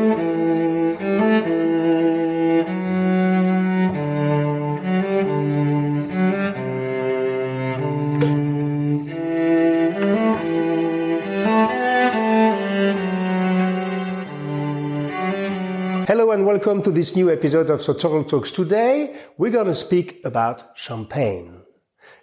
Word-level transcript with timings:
Hello 0.00 0.16
and 16.30 16.46
welcome 16.46 16.82
to 16.82 16.90
this 16.90 17.14
new 17.14 17.30
episode 17.30 17.68
of 17.68 17.82
Sartorial 17.82 18.24
Talks. 18.24 18.50
Today 18.50 19.14
we're 19.36 19.50
going 19.50 19.66
to 19.66 19.74
speak 19.74 20.24
about 20.24 20.78
champagne. 20.78 21.59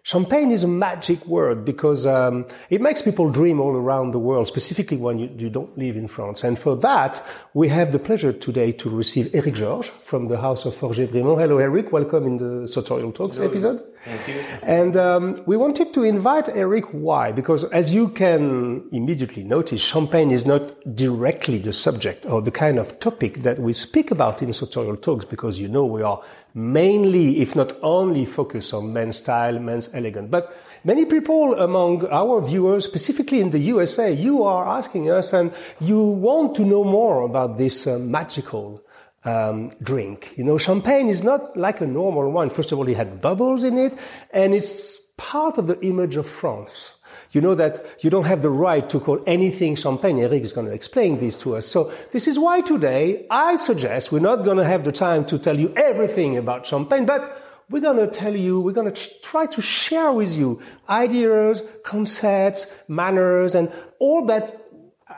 Champagne 0.08 0.52
is 0.54 0.64
a 0.64 0.70
magic 0.70 1.26
word 1.26 1.66
because 1.66 2.06
um, 2.06 2.46
it 2.70 2.80
makes 2.80 3.02
people 3.02 3.30
dream 3.30 3.60
all 3.60 3.76
around 3.76 4.12
the 4.12 4.20
world, 4.20 4.48
specifically 4.48 4.96
when 4.96 5.20
you, 5.20 5.30
you, 5.38 5.50
don't 5.50 5.78
live 5.78 5.98
in 5.98 6.08
France. 6.08 6.46
And 6.46 6.58
for 6.58 6.78
that, 6.78 7.22
we 7.54 7.68
have 7.68 7.92
the 7.92 8.00
pleasure 8.00 8.32
today 8.32 8.72
to 8.72 8.90
receive 8.90 9.36
Eric 9.36 9.56
Georges 9.56 9.92
from 10.06 10.28
the 10.28 10.40
House 10.40 10.64
of 10.64 10.76
Forget 10.76 11.10
Brimont. 11.10 11.42
Hello, 11.42 11.58
Eric. 11.58 11.92
Welcome 11.92 12.26
in 12.26 12.38
the 12.38 12.70
Sartorial 12.70 13.12
Talks 13.12 13.36
Hello. 13.36 13.50
episode. 13.50 13.84
Thank 14.04 14.28
you. 14.28 14.36
And 14.64 14.96
um, 14.96 15.44
we 15.46 15.58
wanted 15.58 15.94
to 15.94 16.04
invite 16.04 16.48
Eric. 16.50 16.86
Why? 16.94 17.32
Because 17.32 17.64
as 17.66 17.94
you 17.94 18.10
can 18.10 18.88
immediately 18.92 19.44
notice, 19.44 19.82
champagne 19.82 20.32
is 20.32 20.46
not 20.46 20.96
directly 20.96 21.58
the 21.58 21.74
subject 21.74 22.26
or 22.26 22.42
the 22.42 22.52
kind 22.52 22.80
of 22.80 23.00
topic 23.00 23.44
that 23.44 23.60
we 23.60 23.74
speak 23.74 24.12
about 24.12 24.42
in 24.42 24.54
Sartorial 24.54 24.98
Talks 24.98 25.26
because 25.26 25.60
you 25.60 25.68
know 25.68 25.86
we 25.86 26.04
are 26.04 26.22
mainly, 26.54 27.42
if 27.42 27.56
not 27.56 27.78
only, 27.82 28.26
focused 28.26 28.74
on 28.74 28.94
men's 28.94 29.18
style, 29.18 29.60
men's 29.60 29.94
elegance. 29.94 30.30
But 30.30 30.56
many 30.84 31.06
people 31.06 31.60
among 31.60 32.08
our 32.08 32.42
viewers, 32.42 32.86
specifically 32.86 33.42
in 33.42 33.52
the 33.52 33.60
USA, 33.60 34.12
you 34.12 34.44
are 34.44 34.66
asking 34.68 35.12
us 35.12 35.34
and 35.34 35.54
you 35.82 36.02
want 36.02 36.56
to 36.56 36.66
know 36.66 36.84
more 36.84 37.24
about 37.24 37.58
this 37.58 37.88
uh, 37.88 38.00
magical 38.00 38.82
um, 39.28 39.72
drink. 39.84 40.34
You 40.38 40.44
know, 40.46 40.58
champagne 40.58 41.10
is 41.10 41.24
not 41.24 41.58
like 41.58 41.82
a 41.82 41.88
normal 41.88 42.32
wine. 42.32 42.50
First 42.50 42.72
of 42.72 42.80
all, 42.80 42.88
it 42.88 42.96
had 42.96 43.22
bubbles 43.22 43.64
in 43.64 43.78
it, 43.78 43.94
and 44.32 44.54
it's 44.54 44.98
part 45.18 45.58
of 45.58 45.68
the 45.68 45.80
image 45.86 46.16
of 46.16 46.28
France. 46.28 46.94
You 47.32 47.42
know 47.42 47.56
that 47.56 47.86
you 48.00 48.10
don't 48.10 48.24
have 48.24 48.42
the 48.42 48.50
right 48.50 48.90
to 48.90 49.00
call 49.02 49.22
anything 49.28 49.76
champagne. 49.76 50.18
Eric 50.20 50.44
is 50.44 50.54
going 50.54 50.68
to 50.68 50.74
explain 50.74 51.20
this 51.20 51.38
to 51.40 51.58
us. 51.58 51.68
So 51.68 51.92
this 52.14 52.26
is 52.26 52.40
why 52.40 52.62
today 52.62 53.28
I 53.30 53.58
suggest 53.58 54.14
we're 54.14 54.20
not 54.20 54.46
going 54.46 54.58
to 54.58 54.64
have 54.64 54.86
the 54.86 54.94
time 54.94 55.26
to 55.26 55.38
tell 55.38 55.60
you 55.60 55.74
everything 55.76 56.38
about 56.38 56.66
champagne, 56.66 57.06
but 57.06 57.44
we're 57.70 57.82
going 57.82 57.98
to 57.98 58.08
tell 58.08 58.34
you, 58.34 58.62
we're 58.62 58.72
going 58.72 58.92
to 58.92 59.22
try 59.22 59.46
to 59.48 59.62
share 59.62 60.14
with 60.14 60.38
you 60.38 60.62
ideas, 60.88 61.62
concepts, 61.84 62.72
manners, 62.88 63.56
and 63.56 63.74
all 64.00 64.26
that 64.28 64.68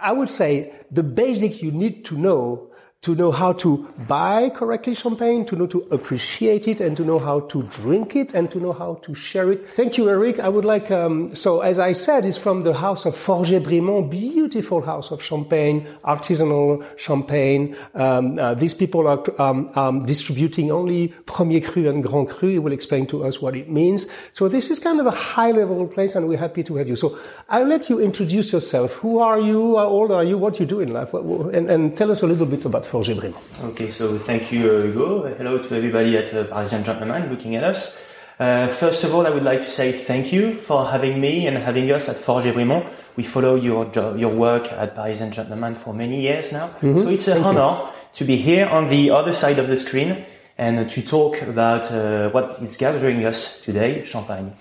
I 0.01 0.11
would 0.13 0.29
say 0.29 0.73
the 0.89 1.03
basic 1.03 1.61
you 1.61 1.71
need 1.71 2.05
to 2.05 2.17
know 2.17 2.68
to 3.01 3.15
know 3.15 3.31
how 3.31 3.53
to 3.53 3.87
buy 4.09 4.49
correctly 4.49 4.93
champagne, 4.93 5.45
to 5.45 5.55
know 5.55 5.67
to 5.67 5.79
appreciate 5.89 6.67
it, 6.67 6.81
and 6.81 6.97
to 6.97 7.05
know 7.05 7.17
how 7.17 7.39
to 7.39 7.63
drink 7.63 8.13
it, 8.13 8.33
and 8.33 8.51
to 8.51 8.59
know 8.59 8.73
how 8.73 8.95
to 8.95 9.15
share 9.15 9.53
it. 9.53 9.65
Thank 9.69 9.97
you, 9.97 10.09
Eric. 10.09 10.39
I 10.39 10.49
would 10.49 10.65
like, 10.65 10.91
um, 10.91 11.33
so 11.33 11.61
as 11.61 11.79
I 11.79 11.93
said, 11.93 12.25
it's 12.25 12.37
from 12.37 12.63
the 12.63 12.73
house 12.73 13.05
of 13.05 13.15
Forget 13.15 13.63
Brimont, 13.63 14.09
beautiful 14.09 14.81
house 14.81 15.11
of 15.11 15.23
champagne, 15.23 15.87
artisanal 16.03 16.85
champagne. 16.97 17.73
Um, 17.95 18.37
uh, 18.37 18.53
these 18.55 18.73
people 18.73 19.07
are 19.07 19.23
um, 19.41 19.71
um, 19.75 20.05
distributing 20.05 20.69
only 20.69 21.07
Premier 21.25 21.61
Cru 21.61 21.87
and 21.87 22.03
Grand 22.03 22.27
Cru. 22.27 22.49
He 22.49 22.59
will 22.59 22.73
explain 22.73 23.07
to 23.07 23.23
us 23.23 23.41
what 23.41 23.55
it 23.55 23.69
means. 23.69 24.07
So 24.33 24.49
this 24.49 24.69
is 24.69 24.77
kind 24.77 24.99
of 24.99 25.05
a 25.05 25.11
high 25.11 25.51
level 25.51 25.87
place, 25.87 26.15
and 26.15 26.27
we're 26.27 26.37
happy 26.37 26.63
to 26.63 26.75
have 26.75 26.89
you. 26.89 26.97
So 26.97 27.17
I'll 27.47 27.65
let 27.65 27.89
you 27.89 28.01
introduce 28.01 28.51
yourself. 28.51 28.95
Who 28.95 29.19
are 29.19 29.39
you? 29.39 29.77
How 29.77 29.87
old 29.87 30.11
are 30.11 30.25
you? 30.25 30.37
What 30.37 30.55
do 30.55 30.63
you 30.63 30.67
do 30.67 30.81
in 30.81 30.91
life? 30.91 31.13
And, 31.13 31.71
and 31.71 31.95
tell 31.95 32.11
us 32.11 32.23
a 32.23 32.27
little 32.27 32.45
bit 32.45 32.65
about 32.65 32.88
Brimont. 32.91 33.41
Okay, 33.63 33.89
so 33.89 34.17
thank 34.17 34.51
you, 34.51 34.69
uh, 34.69 34.81
Hugo. 34.83 35.33
Hello 35.37 35.57
to 35.57 35.75
everybody 35.75 36.17
at 36.17 36.33
uh, 36.33 36.45
Parisian 36.45 36.83
Gentleman 36.83 37.29
looking 37.29 37.55
at 37.55 37.63
us. 37.63 38.01
Uh, 38.39 38.67
first 38.67 39.03
of 39.03 39.13
all, 39.13 39.27
I 39.27 39.29
would 39.29 39.43
like 39.43 39.61
to 39.61 39.69
say 39.69 39.91
thank 39.91 40.31
you 40.31 40.53
for 40.53 40.85
having 40.85 41.19
me 41.19 41.45
and 41.47 41.57
having 41.57 41.91
us 41.91 42.09
at 42.09 42.17
Forget 42.17 42.55
Brimont. 42.55 42.85
We 43.15 43.23
follow 43.23 43.55
your 43.55 43.91
your 44.17 44.33
work 44.33 44.71
at 44.71 44.95
Parisian 44.95 45.31
Gentleman 45.31 45.75
for 45.75 45.93
many 45.93 46.21
years 46.21 46.51
now. 46.51 46.67
Mm-hmm. 46.67 46.97
So 46.97 47.09
it's 47.09 47.27
an 47.27 47.43
honor 47.43 47.83
you. 47.83 47.99
to 48.13 48.25
be 48.25 48.37
here 48.37 48.67
on 48.67 48.89
the 48.89 49.11
other 49.11 49.33
side 49.33 49.59
of 49.59 49.67
the 49.67 49.77
screen 49.77 50.25
and 50.57 50.89
to 50.89 51.01
talk 51.01 51.41
about 51.41 51.91
uh, 51.91 52.29
what 52.31 52.61
is 52.61 52.77
gathering 52.77 53.25
us 53.25 53.61
today, 53.61 54.03
Champagne. 54.05 54.53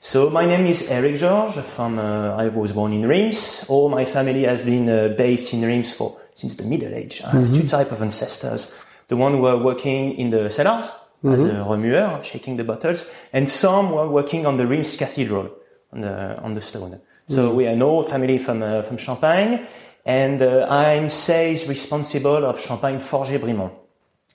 So 0.00 0.30
my 0.30 0.46
name 0.46 0.66
is 0.66 0.90
Eric 0.90 1.16
Georges. 1.16 1.64
From 1.64 1.98
uh, 1.98 2.36
I 2.36 2.48
was 2.48 2.72
born 2.72 2.92
in 2.92 3.06
Reims. 3.06 3.64
All 3.68 3.88
my 3.88 4.04
family 4.04 4.44
has 4.44 4.62
been 4.62 4.88
uh, 4.88 5.14
based 5.16 5.52
in 5.54 5.62
Reims 5.62 5.92
for 5.92 6.18
since 6.34 6.56
the 6.56 6.64
Middle 6.64 6.94
Age. 6.94 7.22
I 7.22 7.30
have 7.30 7.44
mm-hmm. 7.44 7.60
two 7.62 7.68
type 7.68 7.92
of 7.92 8.02
ancestors. 8.02 8.74
The 9.08 9.16
one 9.16 9.32
who 9.32 9.46
are 9.46 9.56
working 9.56 10.12
in 10.16 10.30
the 10.30 10.50
cellars 10.50 10.90
mm-hmm. 11.22 11.32
as 11.32 11.42
a 11.44 11.64
remuer, 11.64 12.20
shaking 12.22 12.56
the 12.56 12.64
bottles, 12.64 13.08
and 13.32 13.48
some 13.48 13.92
were 13.92 14.08
working 14.08 14.46
on 14.46 14.56
the 14.56 14.66
Reims 14.66 14.96
Cathedral 14.96 15.50
on 15.92 16.00
the 16.00 16.38
on 16.42 16.54
the 16.54 16.60
stone. 16.60 17.00
So 17.26 17.48
mm-hmm. 17.48 17.56
we 17.56 17.66
are 17.66 17.72
an 17.72 17.82
old 17.82 18.08
family 18.08 18.38
from 18.38 18.62
uh, 18.62 18.82
from 18.82 18.98
Champagne, 18.98 19.66
and 20.04 20.42
uh, 20.42 20.66
I'm 20.68 21.08
says 21.10 21.66
responsible 21.68 22.44
of 22.44 22.60
Champagne 22.60 23.00
Forget 23.00 23.40
Brimont. 23.40 23.72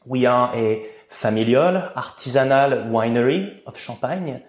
We 0.05 0.25
are 0.25 0.55
a 0.55 0.85
familial 1.09 1.91
artisanal 1.95 2.89
winery 2.89 3.63
of 3.65 3.77
Champagne, 3.77 4.41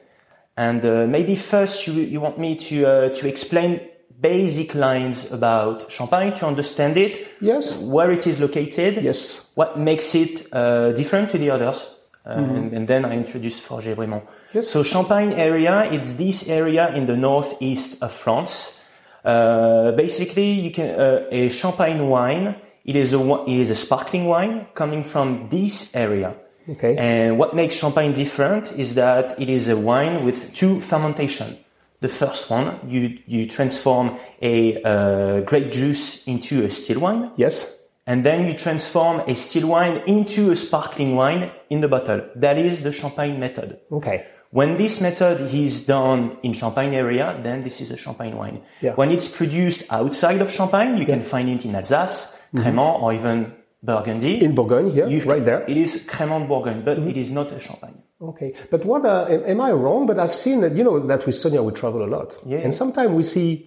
and 0.57 0.85
uh, 0.85 1.07
maybe 1.07 1.37
first 1.37 1.87
you 1.87 1.95
you 1.95 2.21
want 2.21 2.39
me 2.39 2.57
to 2.57 2.87
uh, 2.87 3.09
to 3.11 3.27
explain 3.27 3.81
basic 4.21 4.75
lines 4.75 5.31
about 5.33 5.91
Champagne 5.91 6.35
to 6.35 6.47
understand 6.47 6.97
it. 6.97 7.35
Yes. 7.41 7.77
Where 7.79 8.11
it 8.11 8.27
is 8.27 8.41
located. 8.41 9.03
Yes. 9.03 9.51
What 9.55 9.79
makes 9.79 10.15
it 10.15 10.47
uh, 10.53 10.93
different 10.93 11.31
to 11.31 11.39
the 11.39 11.51
others. 11.51 11.97
Uh, 12.25 12.37
mm-hmm. 12.37 12.57
and, 12.57 12.73
and, 12.75 12.89
then 12.89 13.05
I 13.07 13.17
introduce 13.17 13.59
Forget 13.59 13.97
Brimont. 13.97 14.23
Yes. 14.53 14.69
So 14.69 14.83
Champagne 14.83 15.33
area, 15.33 15.91
it's 15.91 16.15
this 16.15 16.49
area 16.51 16.95
in 16.95 17.07
the 17.07 17.17
northeast 17.17 18.03
of 18.03 18.13
France. 18.13 18.79
Uh, 19.25 19.93
basically, 19.93 20.51
you 20.51 20.71
can 20.71 21.01
uh, 21.01 21.27
a 21.31 21.49
Champagne 21.49 22.09
wine. 22.09 22.57
It 22.85 22.97
is 22.97 23.15
a 23.15 23.45
it 23.47 23.57
is 23.57 23.71
a 23.71 23.77
sparkling 23.77 24.27
wine 24.27 24.67
coming 24.75 25.03
from 25.03 25.49
this 25.49 25.95
area. 25.97 26.35
Okay. 26.69 26.97
And 26.97 27.39
what 27.39 27.55
makes 27.55 27.77
Champagne 27.77 28.13
different 28.13 28.73
is 28.73 28.95
that 28.95 29.41
it 29.41 29.49
is 29.49 29.69
a 29.69 29.77
wine 29.77 30.25
with 30.25 30.53
two 30.53 30.81
fermentation. 30.81 31.57
The 32.01 32.09
first 32.09 32.49
one, 32.51 32.81
you, 32.89 33.19
you 33.27 33.47
transform 33.47 34.19
a 34.41 34.83
uh, 34.83 35.41
grape 35.43 35.71
juice 35.71 36.27
into 36.27 36.65
a 36.65 36.71
still 36.71 37.01
wine. 37.01 37.31
Yes. 37.37 37.79
And 38.07 38.25
then 38.25 38.47
you 38.47 38.57
transform 38.57 39.21
a 39.21 39.37
still 39.37 39.69
wine 39.69 40.03
into 40.07 40.51
a 40.51 40.57
sparkling 40.57 41.15
wine 41.15 41.53
in 41.69 41.81
the 41.81 41.89
bottle. 41.89 42.29
That 42.35 42.59
is 42.59 42.83
the 42.83 42.93
champagne 42.93 43.39
method. 43.39 43.79
Okay. 43.93 44.27
When 44.51 44.79
this 44.79 45.01
method 45.01 45.55
is 45.55 45.87
done 45.87 46.37
in 46.43 46.55
Champagne 46.55 46.93
area, 46.93 47.39
then 47.41 47.63
this 47.63 47.81
is 47.81 47.93
a 47.93 47.97
Champagne 47.97 48.37
wine. 48.37 48.63
Yeah. 48.81 48.95
When 48.95 49.13
it's 49.13 49.29
produced 49.29 49.85
outside 49.91 50.41
of 50.41 50.51
Champagne, 50.51 50.97
you 50.97 51.05
yeah. 51.07 51.15
can 51.15 51.23
find 51.23 51.49
it 51.49 51.65
in 51.65 51.77
Alsace, 51.77 52.41
mm-hmm. 52.53 52.59
Crémant, 52.59 53.01
or 53.01 53.13
even 53.15 53.55
Burgundy. 53.81 54.43
In 54.43 54.57
Bourgogne, 54.57 54.93
You've, 54.93 55.27
right 55.27 55.45
there. 55.45 55.63
It 55.69 55.77
is 55.77 56.05
Crémant 56.05 56.49
Bourgogne, 56.49 56.83
but 56.85 56.99
mm-hmm. 56.99 57.11
it 57.11 57.17
is 57.17 57.31
not 57.31 57.53
a 57.53 57.61
Champagne. 57.61 58.03
Okay, 58.23 58.55
but 58.71 58.85
what 58.85 59.07
uh, 59.07 59.27
am 59.29 59.61
I 59.61 59.73
wrong? 59.73 60.07
But 60.07 60.19
I've 60.19 60.35
seen 60.35 60.61
that 60.61 60.73
you 60.73 60.85
know 60.85 61.01
that 61.07 61.25
with 61.25 61.35
Sonia 61.35 61.63
we 61.63 61.73
travel 61.73 62.05
a 62.05 62.11
lot, 62.11 62.37
yeah. 62.45 62.59
and 62.59 62.75
sometimes 62.75 63.11
we 63.13 63.23
see. 63.23 63.67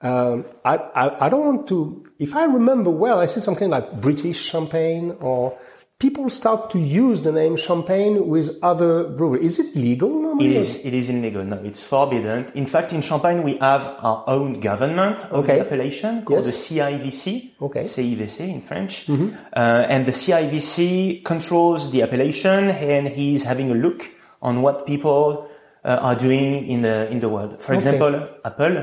Um, 0.00 0.44
I, 0.64 0.76
I 0.76 1.26
I 1.26 1.28
don't 1.28 1.46
want 1.46 1.68
to. 1.68 2.04
If 2.18 2.34
I 2.34 2.44
remember 2.44 2.90
well, 2.90 3.20
I 3.20 3.26
see 3.26 3.40
something 3.40 3.70
like 3.70 4.00
British 4.00 4.42
champagne 4.42 5.16
or 5.20 5.56
people 6.04 6.28
start 6.28 6.68
to 6.74 6.78
use 6.78 7.22
the 7.22 7.32
name 7.32 7.56
champagne 7.56 8.14
with 8.28 8.46
other 8.70 8.92
breweries. 9.16 9.58
Is 9.58 9.58
it 9.64 9.68
legal 9.88 10.10
normally? 10.10 10.50
It 10.50 10.56
is, 10.62 10.84
it 10.84 10.92
is 10.92 11.08
illegal. 11.08 11.42
No, 11.52 11.56
it's 11.70 11.82
forbidden. 11.82 12.52
In 12.54 12.66
fact, 12.66 12.92
in 12.92 13.00
Champagne, 13.00 13.42
we 13.42 13.56
have 13.68 13.82
our 14.08 14.22
own 14.26 14.60
government 14.60 15.16
of 15.20 15.44
okay. 15.44 15.54
the 15.54 15.60
appellation 15.64 16.22
called 16.26 16.44
yes. 16.44 16.50
the 16.50 16.56
CIVC, 16.62 17.52
okay. 17.66 17.84
CIVC 17.94 18.38
in 18.56 18.60
French. 18.60 19.06
Mm-hmm. 19.06 19.28
Uh, 19.56 19.94
and 19.94 20.04
the 20.04 20.12
CIVC 20.12 21.24
controls 21.24 21.90
the 21.90 22.02
appellation 22.02 22.68
and 22.92 23.08
he's 23.08 23.42
having 23.44 23.70
a 23.70 23.74
look 23.74 24.00
on 24.42 24.60
what 24.60 24.86
people 24.86 25.48
uh, 25.84 26.08
are 26.08 26.16
doing 26.16 26.68
in 26.68 26.82
the, 26.82 27.10
in 27.10 27.20
the 27.20 27.30
world. 27.30 27.58
For 27.62 27.72
Okay. 27.72 27.78
example, 27.78 28.28
Apple, 28.44 28.76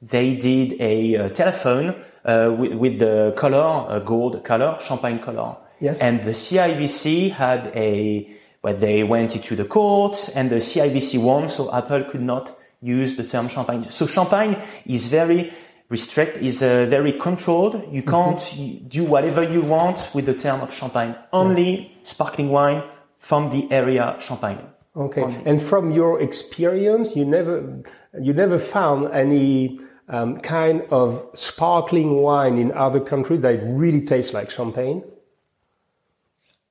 they 0.00 0.36
did 0.36 0.80
a 0.80 1.16
uh, 1.16 1.28
telephone 1.30 1.86
uh, 2.24 2.54
with, 2.56 2.72
with 2.74 2.98
the 3.00 3.34
color, 3.36 3.66
uh, 3.88 3.98
gold 3.98 4.44
color, 4.44 4.78
champagne 4.78 5.18
color. 5.18 5.56
Yes. 5.80 6.00
And 6.00 6.22
the 6.22 6.32
CIVC 6.32 7.32
had 7.32 7.72
a, 7.74 8.30
well, 8.62 8.74
they 8.74 9.02
went 9.04 9.36
into 9.36 9.56
the 9.56 9.64
courts 9.64 10.28
and 10.28 10.50
the 10.50 10.56
CIVC 10.56 11.22
won, 11.22 11.48
so 11.48 11.72
Apple 11.72 12.04
could 12.04 12.22
not 12.22 12.56
use 12.80 13.16
the 13.16 13.24
term 13.24 13.48
champagne. 13.48 13.90
So 13.90 14.06
champagne 14.06 14.56
is 14.86 15.08
very 15.08 15.52
restrict, 15.88 16.38
is 16.38 16.62
uh, 16.62 16.86
very 16.86 17.12
controlled. 17.12 17.82
You 17.90 18.02
can't 18.02 18.88
do 18.88 19.04
whatever 19.04 19.42
you 19.42 19.62
want 19.62 20.10
with 20.14 20.26
the 20.26 20.34
term 20.34 20.60
of 20.60 20.72
champagne. 20.72 21.16
Only 21.32 21.96
sparkling 22.02 22.50
wine 22.50 22.82
from 23.18 23.50
the 23.50 23.70
area 23.72 24.16
champagne. 24.20 24.60
Okay, 24.96 25.22
and 25.44 25.62
from 25.62 25.92
your 25.92 26.20
experience, 26.20 27.14
you 27.14 27.24
never 27.24 27.82
you 28.20 28.32
never 28.32 28.58
found 28.58 29.12
any 29.12 29.78
um, 30.08 30.38
kind 30.40 30.82
of 30.90 31.28
sparkling 31.34 32.22
wine 32.22 32.58
in 32.58 32.72
other 32.72 33.00
countries 33.00 33.40
that 33.42 33.60
really 33.62 34.00
tastes 34.00 34.34
like 34.34 34.50
champagne? 34.50 35.02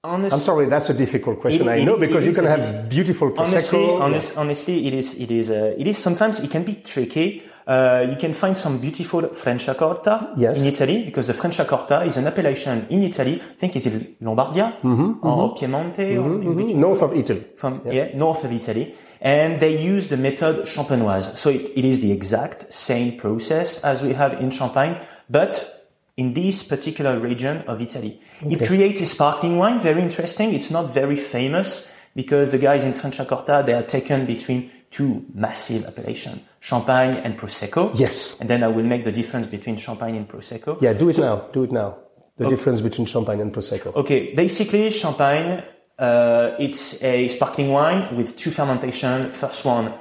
Honest- 0.08 0.34
I'm 0.36 0.40
sorry, 0.40 0.66
that's 0.74 0.90
a 0.90 0.94
difficult 0.94 1.40
question. 1.42 1.68
It- 1.68 1.72
I 1.72 1.76
it- 1.82 1.86
know 1.86 1.98
because 1.98 2.26
you 2.26 2.34
can 2.34 2.46
have 2.46 2.88
beautiful 2.90 3.28
honestly, 3.38 3.80
prosecco. 3.80 4.02
honest, 4.02 4.38
honestly, 4.38 4.88
it 4.88 4.94
is, 4.94 5.08
it 5.20 5.32
is, 5.32 5.50
uh, 5.50 5.76
it 5.78 5.86
is 5.88 5.98
sometimes 5.98 6.40
it 6.40 6.50
can 6.50 6.64
be 6.64 6.76
tricky. 6.76 7.44
Uh, 7.68 8.06
you 8.10 8.16
can 8.16 8.34
find 8.34 8.56
some 8.58 8.78
beautiful 8.78 9.24
Franciacorta 9.24 10.30
Yes. 10.38 10.62
in 10.62 10.68
Italy 10.68 11.04
because 11.04 11.28
the 11.28 11.34
Franciacorta 11.34 12.08
is 12.08 12.16
an 12.16 12.26
appellation 12.26 12.86
in 12.90 13.04
Italy. 13.04 13.42
I 13.42 13.60
think 13.60 13.76
is 13.76 13.86
it 13.88 13.94
Lombardia 14.24 14.72
Mm-hmm, 14.82 15.28
or 15.28 15.54
Piemonte 15.58 16.16
or 16.18 16.42
in 16.42 16.56
between 16.56 16.80
north 16.80 17.02
of 17.02 17.14
Italy. 17.14 17.44
from 17.58 17.82
yeah. 17.92 18.16
north 18.16 18.46
of 18.46 18.54
Italy, 18.54 18.96
and 19.20 19.60
they 19.60 19.76
use 19.94 20.08
the 20.08 20.16
method 20.16 20.66
champenoise. 20.66 21.36
So 21.36 21.50
it, 21.50 21.72
it 21.76 21.84
is 21.84 22.00
the 22.00 22.14
exact 22.14 22.72
same 22.74 23.18
process 23.18 23.84
as 23.84 24.02
we 24.02 24.14
have 24.14 24.40
in 24.40 24.50
Champagne, 24.50 24.96
but 25.30 25.77
in 26.18 26.34
this 26.34 26.64
particular 26.64 27.20
region 27.20 27.64
of 27.68 27.82
Italy, 27.82 28.20
it 28.42 28.68
creates 28.68 29.02
a 29.02 29.06
sparkling 29.06 29.58
wine. 29.58 29.80
Very 29.80 30.02
interesting. 30.02 30.54
It's 30.54 30.72
not 30.72 30.94
very 30.94 31.16
famous 31.16 31.92
because 32.16 32.52
the 32.52 32.58
guys 32.58 32.84
in 32.84 32.94
Franciacorta 32.94 33.66
they 33.66 33.74
are 33.74 33.84
taken 33.84 34.26
between 34.26 34.72
two 34.90 35.26
massive 35.34 35.86
appellations, 35.86 36.42
Champagne 36.60 37.16
and 37.18 37.38
Prosecco. 37.38 37.92
Yes. 37.98 38.40
and 38.40 38.50
then 38.50 38.64
I 38.64 38.68
will 38.68 38.86
make 38.86 39.06
the 39.06 39.12
difference 39.12 39.48
between 39.48 39.78
Champagne 39.78 40.16
and 40.16 40.28
Prosecco. 40.28 40.82
Yeah, 40.82 40.94
do 40.94 41.10
it 41.10 41.18
now. 41.18 41.48
Do 41.54 41.64
it 41.64 41.72
now. 41.72 41.98
The 42.38 42.50
difference 42.50 42.82
between 42.82 43.08
champagne 43.08 43.42
and 43.42 43.52
prosecco. 43.52 43.96
Okay, 43.96 44.36
basically 44.36 44.92
champagne, 44.92 45.64
uh, 45.98 46.56
it's 46.60 47.02
a 47.02 47.30
sparkling 47.30 47.70
wine 47.72 48.16
with 48.16 48.38
two 48.38 48.52
fermentation. 48.52 49.32
First 49.32 49.66
one 49.66 49.92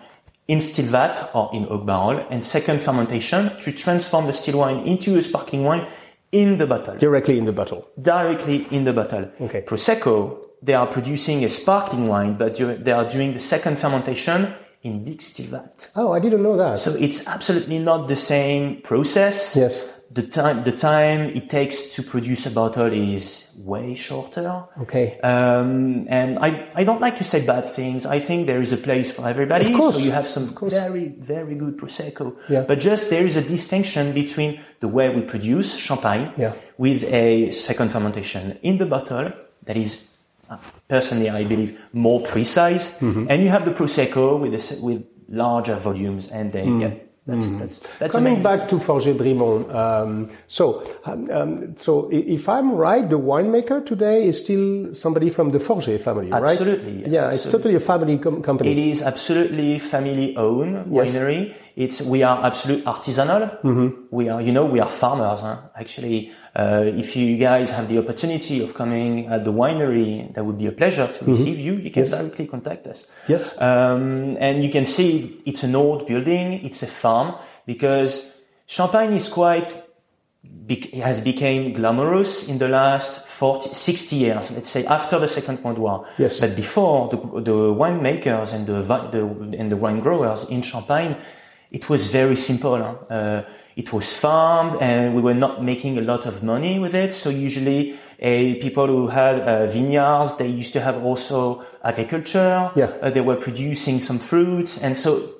in 0.46 0.60
still 0.60 0.86
vat 0.86 1.30
or 1.34 1.50
in 1.54 1.66
oak 1.70 1.86
barrel, 1.86 2.26
and 2.30 2.44
second 2.44 2.80
fermentation 2.82 3.58
to 3.60 3.72
transform 3.72 4.26
the 4.26 4.34
still 4.34 4.58
wine 4.58 4.80
into 4.80 5.16
a 5.16 5.22
sparkling 5.22 5.64
wine 5.64 5.86
in 6.32 6.58
the 6.58 6.66
bottle, 6.66 6.96
Directly 6.96 7.38
in 7.38 7.44
the 7.44 7.52
bottle. 7.52 7.88
directly 8.00 8.66
in 8.70 8.84
the 8.84 8.92
bottle. 8.92 9.30
Okay. 9.40 9.62
Prosecco, 9.62 10.38
they 10.62 10.74
are 10.74 10.86
producing 10.86 11.44
a 11.44 11.50
sparkling 11.50 12.08
wine, 12.08 12.36
but 12.36 12.56
they 12.56 12.92
are 12.92 13.08
doing 13.08 13.32
the 13.34 13.40
second 13.40 13.78
fermentation 13.78 14.52
in 14.82 15.04
big 15.04 15.20
still 15.22 15.46
vat. 15.46 15.90
Oh, 15.96 16.12
I 16.12 16.18
didn't 16.20 16.42
know 16.42 16.56
that. 16.56 16.78
So 16.78 16.92
it's 16.94 17.26
absolutely 17.26 17.78
not 17.78 18.08
the 18.08 18.16
same 18.16 18.80
process. 18.82 19.56
Yes. 19.56 19.88
The 20.10 20.22
time, 20.22 20.62
the 20.62 20.72
time 20.72 21.30
it 21.30 21.50
takes 21.50 21.94
to 21.96 22.02
produce 22.02 22.46
a 22.46 22.50
bottle 22.50 22.90
is 22.92 23.50
way 23.58 23.94
shorter. 23.94 24.64
Okay. 24.82 25.18
Um, 25.20 26.06
and 26.08 26.38
I, 26.38 26.68
I 26.74 26.84
don't 26.84 27.00
like 27.00 27.18
to 27.18 27.24
say 27.24 27.44
bad 27.44 27.68
things. 27.70 28.06
I 28.06 28.20
think 28.20 28.46
there 28.46 28.62
is 28.62 28.72
a 28.72 28.76
place 28.76 29.10
for 29.10 29.26
everybody. 29.28 29.72
Of 29.72 29.78
course, 29.78 29.96
So 29.96 30.02
you 30.02 30.12
have 30.12 30.28
some 30.28 30.54
very, 30.62 31.08
very 31.08 31.54
good 31.56 31.76
Prosecco. 31.76 32.36
Yeah. 32.48 32.62
But 32.62 32.80
just 32.80 33.10
there 33.10 33.26
is 33.26 33.36
a 33.36 33.42
distinction 33.42 34.12
between 34.14 34.60
the 34.80 34.88
way 34.88 35.14
we 35.14 35.22
produce 35.22 35.76
champagne 35.76 36.32
Yeah. 36.38 36.54
with 36.78 37.02
a 37.04 37.50
second 37.50 37.90
fermentation 37.90 38.58
in 38.62 38.78
the 38.78 38.86
bottle 38.86 39.32
that 39.64 39.76
is 39.76 40.04
personally, 40.88 41.28
I 41.28 41.44
believe, 41.44 41.78
more 41.92 42.20
precise. 42.22 42.96
Mm-hmm. 43.00 43.26
And 43.28 43.42
you 43.42 43.48
have 43.48 43.64
the 43.64 43.72
Prosecco 43.72 44.38
with, 44.40 44.54
a 44.54 44.82
with 44.84 45.04
larger 45.28 45.74
volumes 45.74 46.28
and 46.28 46.52
they, 46.52 46.64
yeah, 46.64 46.94
that's, 47.26 47.48
that's, 47.58 47.78
that's 47.98 48.14
Mm. 48.14 48.18
Coming 48.18 48.42
back 48.42 48.68
to 48.68 48.78
Forget 48.78 49.16
Brimont, 49.16 49.74
um, 49.74 50.28
so 50.46 50.82
um, 51.04 51.28
um, 51.30 51.76
so 51.76 52.08
if 52.12 52.48
I'm 52.48 52.72
right, 52.72 53.08
the 53.08 53.18
winemaker 53.18 53.84
today 53.84 54.26
is 54.28 54.38
still 54.38 54.94
somebody 54.94 55.28
from 55.30 55.50
the 55.50 55.58
Forget 55.60 56.00
family, 56.00 56.30
right? 56.30 56.42
Absolutely, 56.52 57.10
Yeah, 57.10 57.30
it's 57.32 57.50
totally 57.50 57.74
a 57.74 57.80
family 57.80 58.18
com- 58.18 58.42
company. 58.42 58.70
It 58.70 58.78
is 58.78 59.02
absolutely 59.02 59.78
family 59.80 60.36
owned 60.36 60.92
Yes. 60.94 61.12
winery. 61.14 61.54
It's 61.74 62.00
we 62.00 62.22
are 62.22 62.44
absolute 62.46 62.84
artisanal. 62.84 63.44
We 64.10 64.28
are, 64.30 64.40
you 64.40 64.52
know, 64.52 64.64
we 64.64 64.80
are 64.80 64.88
farmers. 64.88 65.40
Huh? 65.42 65.56
Actually, 65.74 66.32
uh, 66.56 66.84
if 67.02 67.14
you 67.16 67.36
guys 67.36 67.68
have 67.70 67.86
the 67.88 67.98
opportunity 67.98 68.62
of 68.64 68.72
coming 68.74 69.26
at 69.34 69.44
the 69.44 69.52
winery, 69.52 70.32
that 70.34 70.42
would 70.46 70.56
be 70.58 70.66
a 70.66 70.72
pleasure 70.72 71.06
to 71.06 71.24
receive 71.24 71.58
you. 71.58 71.74
You 71.74 71.90
can 71.90 72.04
Yes. 72.04 72.10
directly 72.16 72.46
contact 72.46 72.86
us. 72.86 73.06
Yes. 73.28 73.42
Um, 73.60 74.36
and 74.40 74.64
you 74.64 74.70
can 74.70 74.86
see 74.86 75.40
it's 75.44 75.62
an 75.64 75.74
old 75.74 76.06
building. 76.06 76.64
It's 76.64 76.82
a 76.82 76.86
farm 76.86 77.34
because 77.66 78.12
Champagne 78.66 79.12
is 79.12 79.28
quite 79.28 79.68
has 81.02 81.20
become 81.20 81.72
glamorous 81.72 82.48
in 82.48 82.58
the 82.58 82.68
last 82.68 83.26
40, 83.26 83.70
60 83.74 84.16
years, 84.16 84.50
let's 84.52 84.68
say 84.70 84.84
after 84.86 85.18
the 85.18 85.28
Second 85.28 85.62
World 85.62 85.78
War. 85.78 86.06
Yes. 86.18 86.40
But 86.40 86.56
before, 86.56 87.08
the, 87.08 87.16
the 87.40 87.52
winemakers 87.74 88.52
and 88.52 88.66
the, 88.66 88.82
the, 88.82 89.58
and 89.58 89.70
the 89.70 89.76
wine 89.76 90.00
growers 90.00 90.44
in 90.48 90.62
Champagne, 90.62 91.16
it 91.70 91.88
was 91.88 92.06
very 92.08 92.36
simple. 92.36 92.76
huh? 92.78 92.94
Uh, 93.10 93.42
it 93.76 93.92
was 93.92 94.12
farmed 94.12 94.80
and 94.80 95.14
we 95.14 95.20
were 95.20 95.34
not 95.34 95.62
making 95.62 95.98
a 95.98 96.00
lot 96.00 96.24
of 96.24 96.42
money 96.42 96.78
with 96.78 96.94
it. 96.94 97.12
So 97.12 97.28
usually 97.28 97.92
uh, 97.92 98.56
people 98.60 98.86
who 98.86 99.08
had 99.08 99.40
uh, 99.40 99.66
vineyards, 99.66 100.36
they 100.36 100.48
used 100.48 100.72
to 100.72 100.80
have 100.80 101.04
also 101.04 101.64
agriculture. 101.84 102.72
Yeah. 102.74 102.86
Uh, 103.02 103.10
they 103.10 103.20
were 103.20 103.36
producing 103.36 104.00
some 104.00 104.18
fruits. 104.18 104.82
And 104.82 104.96
so 104.96 105.30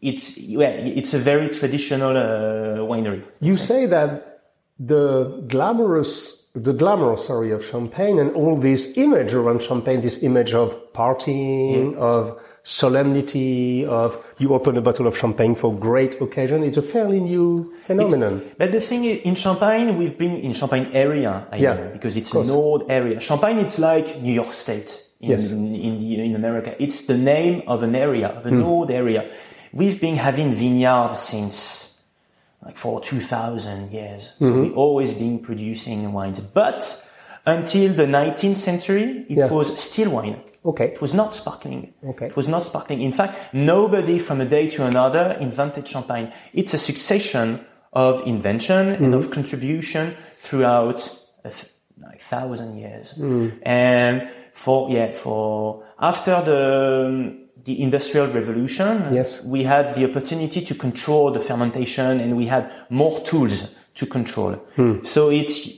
it's, 0.00 0.38
yeah, 0.38 0.68
it's 0.68 1.12
a 1.12 1.18
very 1.18 1.48
traditional 1.48 2.16
uh, 2.16 2.86
winery. 2.86 3.24
You 3.40 3.56
say 3.56 3.86
that 3.86 4.44
the 4.78 5.42
glamorous, 5.48 6.44
the 6.54 6.72
glamour, 6.72 7.16
sorry, 7.16 7.50
of 7.50 7.64
champagne 7.64 8.20
and 8.20 8.30
all 8.36 8.56
this 8.56 8.96
image 8.96 9.34
around 9.34 9.60
champagne, 9.60 10.02
this 10.02 10.22
image 10.22 10.54
of 10.54 10.76
partying, 10.92 11.96
of 11.96 12.40
solemnity, 12.62 13.84
of 13.84 14.31
you 14.42 14.52
open 14.54 14.76
a 14.76 14.80
bottle 14.82 15.06
of 15.06 15.16
champagne 15.16 15.54
for 15.54 15.74
great 15.74 16.20
occasion, 16.20 16.62
it's 16.62 16.76
a 16.76 16.82
fairly 16.82 17.20
new 17.20 17.72
phenomenon. 17.86 18.42
But 18.58 18.72
the 18.72 18.80
thing 18.80 19.04
is, 19.04 19.18
in 19.22 19.34
Champagne, 19.36 19.96
we've 19.96 20.16
been 20.18 20.36
in 20.38 20.52
Champagne 20.52 20.88
area, 20.92 21.46
I 21.50 21.56
Yeah, 21.56 21.74
know, 21.74 21.90
because 21.92 22.16
it's 22.16 22.32
an 22.34 22.50
old 22.50 22.90
area. 22.90 23.20
Champagne, 23.20 23.58
it's 23.58 23.78
like 23.78 24.20
New 24.20 24.32
York 24.32 24.52
State 24.52 24.90
in, 25.20 25.30
Yes. 25.30 25.50
in, 25.50 25.74
in, 25.74 25.98
the, 25.98 26.20
in 26.24 26.34
America. 26.36 26.74
It's 26.78 27.06
the 27.06 27.16
name 27.16 27.62
of 27.66 27.82
an 27.82 27.94
area, 27.94 28.28
of 28.28 28.42
Hmm. 28.42 28.54
an 28.56 28.62
old 28.62 28.90
area. 28.90 29.30
We've 29.72 30.00
been 30.00 30.16
having 30.16 30.54
vineyards 30.54 31.18
since 31.18 31.94
like 32.64 32.76
for 32.76 33.00
2000 33.00 33.90
years. 33.92 34.30
So 34.38 34.44
Mm-hmm. 34.46 34.60
we've 34.62 34.76
always 34.78 35.12
been 35.14 35.38
producing 35.40 36.12
wines. 36.12 36.40
But 36.40 36.80
until 37.46 37.92
the 37.94 38.06
19th 38.06 38.56
century, 38.56 39.26
it 39.28 39.36
Yeah. 39.38 39.48
was 39.50 39.76
still 39.80 40.10
wine. 40.10 40.36
Okay. 40.64 40.86
It 40.94 41.00
was 41.00 41.12
not 41.12 41.34
sparkling. 41.34 41.92
Okay. 42.10 42.26
It 42.26 42.36
was 42.36 42.46
not 42.48 42.62
sparkling. 42.64 43.00
In 43.00 43.12
fact, 43.12 43.34
nobody 43.52 44.18
from 44.18 44.40
a 44.40 44.44
day 44.44 44.68
to 44.70 44.84
another 44.86 45.36
invented 45.40 45.86
champagne. 45.88 46.28
It's 46.54 46.72
a 46.74 46.78
succession 46.78 47.60
of 47.92 48.22
invention 48.26 48.88
and 48.90 48.98
Mm-hmm. 49.06 49.14
of 49.14 49.30
contribution 49.30 50.14
throughout 50.38 51.08
a 51.44 51.50
th- 51.50 51.66
like 52.00 52.20
thousand 52.20 52.76
years. 52.78 53.14
Mm. 53.18 53.52
And 53.64 54.28
for 54.52 54.88
yeah, 54.90 55.12
for 55.12 55.82
after 55.98 56.40
the 56.42 57.36
the 57.64 57.80
industrial 57.82 58.26
revolution, 58.28 59.06
Yes. 59.12 59.44
we 59.44 59.62
had 59.64 59.94
the 59.94 60.04
opportunity 60.04 60.60
to 60.64 60.74
control 60.74 61.30
the 61.32 61.40
fermentation 61.40 62.18
and 62.20 62.36
we 62.36 62.46
had 62.46 62.70
more 62.90 63.20
tools 63.20 63.74
to 63.94 64.06
control. 64.06 64.52
Hmm. 64.76 65.04
So 65.04 65.30
it's 65.30 65.68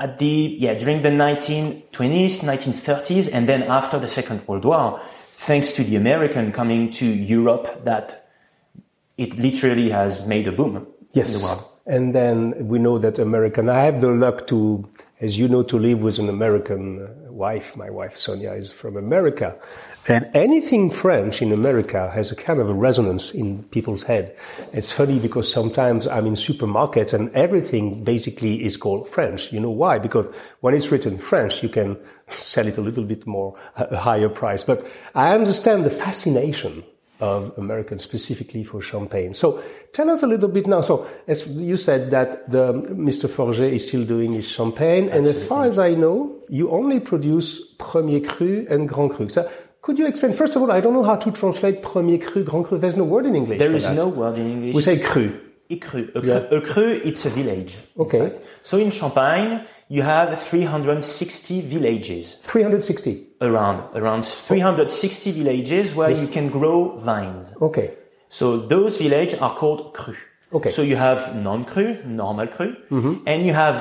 at 0.00 0.18
the 0.18 0.56
yeah 0.58 0.74
during 0.74 1.02
the 1.02 1.10
1920s 1.10 2.40
1930s 2.40 3.28
and 3.32 3.48
then 3.48 3.62
after 3.64 3.98
the 3.98 4.08
second 4.08 4.40
world 4.48 4.64
war 4.64 5.00
thanks 5.36 5.72
to 5.72 5.84
the 5.84 5.94
american 5.96 6.50
coming 6.52 6.90
to 6.90 7.06
europe 7.06 7.84
that 7.84 8.26
it 9.18 9.36
literally 9.38 9.90
has 9.90 10.26
made 10.26 10.48
a 10.48 10.52
boom 10.52 10.76
in 10.76 10.82
the 10.82 10.88
Yes. 11.12 11.42
world 11.44 11.64
And 11.86 12.14
then 12.14 12.68
we 12.68 12.78
know 12.78 12.98
that 12.98 13.18
American, 13.18 13.68
I 13.68 13.82
have 13.82 14.00
the 14.00 14.12
luck 14.12 14.46
to, 14.48 14.86
as 15.20 15.38
you 15.38 15.48
know, 15.48 15.62
to 15.64 15.76
live 15.78 16.02
with 16.02 16.18
an 16.20 16.28
American 16.28 17.02
uh, 17.02 17.32
wife. 17.32 17.76
My 17.76 17.90
wife, 17.90 18.16
Sonia, 18.16 18.52
is 18.52 18.70
from 18.70 18.96
America. 18.96 19.56
And 20.08 20.30
anything 20.32 20.90
French 20.90 21.42
in 21.42 21.52
America 21.52 22.10
has 22.10 22.32
a 22.32 22.36
kind 22.36 22.58
of 22.58 22.70
a 22.70 22.74
resonance 22.74 23.32
in 23.32 23.62
people's 23.64 24.02
head. 24.02 24.34
It's 24.72 24.90
funny 24.90 25.18
because 25.18 25.52
sometimes 25.52 26.06
I'm 26.06 26.26
in 26.26 26.34
supermarkets 26.34 27.12
and 27.12 27.30
everything 27.34 28.02
basically 28.02 28.64
is 28.64 28.76
called 28.76 29.08
French. 29.08 29.52
You 29.52 29.60
know 29.60 29.70
why? 29.70 29.98
Because 29.98 30.26
when 30.60 30.74
it's 30.74 30.90
written 30.90 31.18
French, 31.18 31.62
you 31.62 31.68
can 31.68 31.98
sell 32.28 32.66
it 32.66 32.78
a 32.78 32.80
little 32.80 33.04
bit 33.04 33.26
more, 33.26 33.56
a 33.76 33.96
higher 33.96 34.30
price. 34.30 34.64
But 34.64 34.86
I 35.14 35.34
understand 35.34 35.84
the 35.84 35.90
fascination 35.90 36.82
of 37.20 37.56
Americans 37.58 38.02
specifically 38.02 38.64
for 38.64 38.80
champagne. 38.80 39.34
So 39.34 39.62
tell 39.92 40.08
us 40.08 40.22
a 40.22 40.26
little 40.26 40.48
bit 40.48 40.66
now. 40.66 40.80
So 40.80 41.06
as 41.26 41.46
you 41.46 41.76
said 41.76 42.10
that 42.10 42.50
the 42.50 42.72
Mr. 42.72 43.28
Forget 43.28 43.72
is 43.74 43.86
still 43.86 44.04
doing 44.04 44.32
his 44.32 44.48
champagne, 44.48 45.10
and 45.10 45.26
as 45.26 45.44
far 45.44 45.66
as 45.66 45.78
I 45.78 45.90
know, 45.90 46.40
you 46.48 46.70
only 46.70 46.98
produce 46.98 47.62
Premier 47.78 48.20
Cru 48.20 48.66
and 48.70 48.88
Grand 48.88 49.10
Cru. 49.10 49.28
So 49.28 49.50
could 49.90 49.98
you 49.98 50.06
explain? 50.06 50.32
First 50.32 50.54
of 50.54 50.62
all, 50.62 50.70
I 50.70 50.80
don't 50.80 50.92
know 50.92 51.02
how 51.02 51.16
to 51.16 51.30
translate 51.32 51.82
Premier 51.82 52.18
Cru, 52.18 52.44
Grand 52.44 52.64
Cru. 52.66 52.78
There's 52.78 52.96
no 52.96 53.02
word 53.02 53.26
in 53.26 53.34
English. 53.34 53.58
there 53.58 53.74
is 53.74 53.82
that. 53.82 53.96
no 53.96 54.06
word 54.06 54.38
in 54.38 54.46
english 54.54 54.74
We 54.76 54.82
say 54.82 54.98
cru. 55.00 55.24
a 55.68 55.76
cru 55.86 56.02
a 56.14 56.20
Yeah. 56.28 56.56
a 56.58 56.60
cru 56.60 56.86
it's 57.08 57.22
a 57.30 57.32
village 57.40 57.72
Okay. 58.04 58.20
fact. 58.20 58.36
so 58.68 58.74
in 58.84 58.90
champagne 58.90 59.50
you 59.88 60.02
have 60.02 60.28
360 60.40 61.60
villages 61.74 62.24
360. 62.42 63.12
around 63.40 63.78
around 64.00 64.22
360 64.24 65.32
villages 65.40 65.94
where 65.98 66.10
you 66.22 66.28
can 66.36 66.46
grow 66.58 66.78
vines 67.08 67.52
Okay. 67.68 67.88
so 68.28 68.44
those 68.74 68.96
villages 69.04 69.40
are 69.40 69.54
called 69.60 69.80
cru 69.94 70.14
Okay. 70.58 70.70
So 70.76 70.82
you 70.82 70.96
have 70.96 71.18
non-cru, 71.48 71.86
normal 72.22 72.48
cru, 72.48 72.68
mm-hmm. 72.90 73.14
and 73.30 73.38
you 73.46 73.52
have 73.64 73.76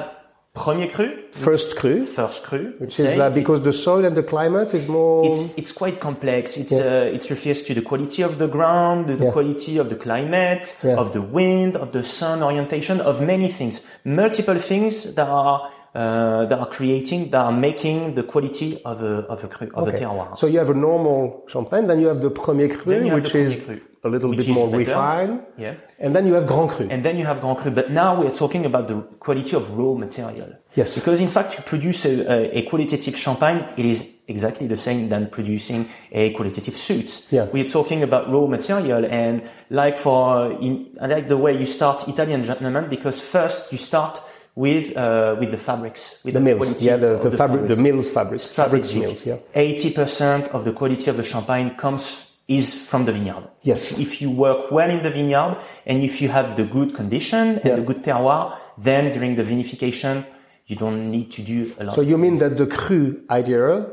premier 0.53 0.87
cru, 0.89 1.07
First 1.31 1.75
cru, 1.77 2.03
first 2.03 2.43
cru, 2.43 2.73
which 2.79 2.99
is 2.99 3.17
uh, 3.19 3.29
because 3.29 3.61
the 3.61 3.71
soil 3.71 4.03
and 4.03 4.15
the 4.17 4.23
climate 4.23 4.73
is 4.73 4.87
more. 4.87 5.25
it's 5.25 5.57
it's 5.57 5.71
quite 5.71 5.99
complex. 5.99 6.57
It's 6.57 6.73
uh, 6.73 7.11
it 7.13 7.29
refers 7.29 7.61
to 7.63 7.73
the 7.73 7.81
quality 7.81 8.23
of 8.23 8.39
the 8.39 8.47
ground, 8.47 9.07
the 9.07 9.23
Yeah. 9.25 9.31
quality 9.31 9.77
of 9.77 9.89
the 9.89 9.95
climate, 9.95 10.75
Yeah. 10.83 10.97
of 10.97 11.13
the 11.13 11.21
wind, 11.21 11.75
of 11.77 11.91
the 11.91 12.03
sun 12.03 12.41
orientation, 12.43 12.99
of 12.99 13.21
many 13.21 13.47
things, 13.47 13.81
multiple 14.03 14.55
things 14.57 15.13
that 15.15 15.27
are 15.27 15.69
uh, 15.95 16.45
that 16.45 16.59
are 16.59 16.67
creating, 16.67 17.29
that 17.31 17.41
are 17.45 17.51
making 17.51 18.15
the 18.15 18.23
quality 18.23 18.81
of 18.85 19.01
a 19.01 19.25
of 19.27 19.43
a 19.43 19.47
cru, 19.47 19.69
of 19.73 19.87
a 19.87 19.91
terroir. 19.91 20.37
So 20.37 20.47
you 20.47 20.59
have 20.59 20.69
a 20.69 20.73
normal 20.73 21.43
champagne, 21.47 21.87
then 21.87 21.99
you 21.99 22.07
have 22.07 22.21
the 22.21 22.29
premier 22.29 22.67
cru, 22.69 22.91
Then 22.93 23.05
you 23.05 23.11
have 23.13 23.23
which 23.23 23.35
is 23.35 23.55
Cru, 23.59 23.79
a 24.03 24.09
little 24.09 24.31
bit 24.35 24.47
more 24.47 24.67
better. 24.67 24.77
refined, 24.79 25.41
Yeah. 25.57 25.73
and 25.99 26.15
then 26.15 26.25
you 26.27 26.33
have 26.35 26.45
grand 26.47 26.69
cru. 26.69 26.87
And 26.89 27.03
then 27.03 27.17
you 27.17 27.25
have 27.25 27.41
Grand 27.41 27.57
Cru. 27.57 27.71
But 27.71 27.91
now 27.91 28.21
we're 28.21 28.31
talking 28.33 28.65
about 28.65 28.87
the 28.87 29.01
quality 29.19 29.55
of 29.55 29.77
raw 29.77 29.93
material. 29.95 30.49
Yes. 30.75 30.95
Because 30.95 31.19
in 31.19 31.27
fact, 31.29 31.53
to 31.53 31.61
produce 31.63 32.05
a, 32.05 32.13
a, 32.31 32.59
a 32.59 32.61
qualitative 32.69 33.17
champagne, 33.17 33.65
it 33.75 33.85
is 33.85 34.09
exactly 34.27 34.67
the 34.67 34.77
same 34.77 35.09
than 35.09 35.27
producing 35.27 35.89
a 36.11 36.31
qualitative 36.33 36.75
suit. 36.77 37.25
Yeah. 37.31 37.45
We're 37.51 37.67
talking 37.67 38.03
about 38.03 38.31
raw 38.31 38.45
material 38.45 39.03
and 39.05 39.41
like 39.71 39.97
for, 39.97 40.51
in, 40.61 40.95
I 41.01 41.07
like 41.07 41.27
the 41.27 41.37
way 41.37 41.57
you 41.59 41.65
start 41.65 42.07
Italian 42.07 42.43
gentlemen 42.43 42.87
because 42.89 43.19
first 43.19 43.71
you 43.71 43.79
start 43.79 44.21
with, 44.59 44.85
uh, 44.97 45.37
with 45.39 45.51
the 45.51 45.57
fabrics, 45.57 46.21
with 46.25 46.33
the 46.33 46.39
mills, 46.47 46.59
quality 46.59 46.85
yeah, 46.85 46.97
the, 46.97 47.11
of 47.13 47.23
the, 47.23 47.37
fabric, 47.41 47.67
the 47.73 47.81
mills 47.85 48.09
fabrics, 48.09 48.45
fabrics 48.51 48.93
mills, 48.93 49.25
yeah. 49.25 49.37
Eighty 49.55 49.89
percent 49.99 50.49
of 50.49 50.65
the 50.65 50.73
quality 50.73 51.09
of 51.09 51.15
the 51.15 51.23
champagne 51.23 51.69
comes 51.83 52.05
is 52.45 52.65
from 52.89 53.05
the 53.05 53.13
vineyard. 53.13 53.45
Yes. 53.61 53.97
If 53.99 54.21
you 54.21 54.29
work 54.31 54.69
well 54.69 54.89
in 54.89 55.01
the 55.01 55.11
vineyard 55.11 55.55
and 55.85 56.03
if 56.03 56.21
you 56.21 56.27
have 56.27 56.57
the 56.57 56.65
good 56.65 56.93
condition 56.93 57.45
and 57.59 57.65
Yeah. 57.65 57.75
the 57.79 57.85
good 57.89 58.03
terroir, 58.03 58.57
then 58.77 59.13
during 59.13 59.37
the 59.37 59.43
vinification, 59.43 60.25
you 60.69 60.75
don't 60.75 61.09
need 61.09 61.31
to 61.31 61.41
do 61.41 61.71
a 61.79 61.83
lot. 61.83 61.95
So 61.95 62.01
you 62.01 62.15
mean 62.15 62.37
that 62.37 62.57
the 62.57 62.67
cru 62.67 63.19
idea, 63.31 63.87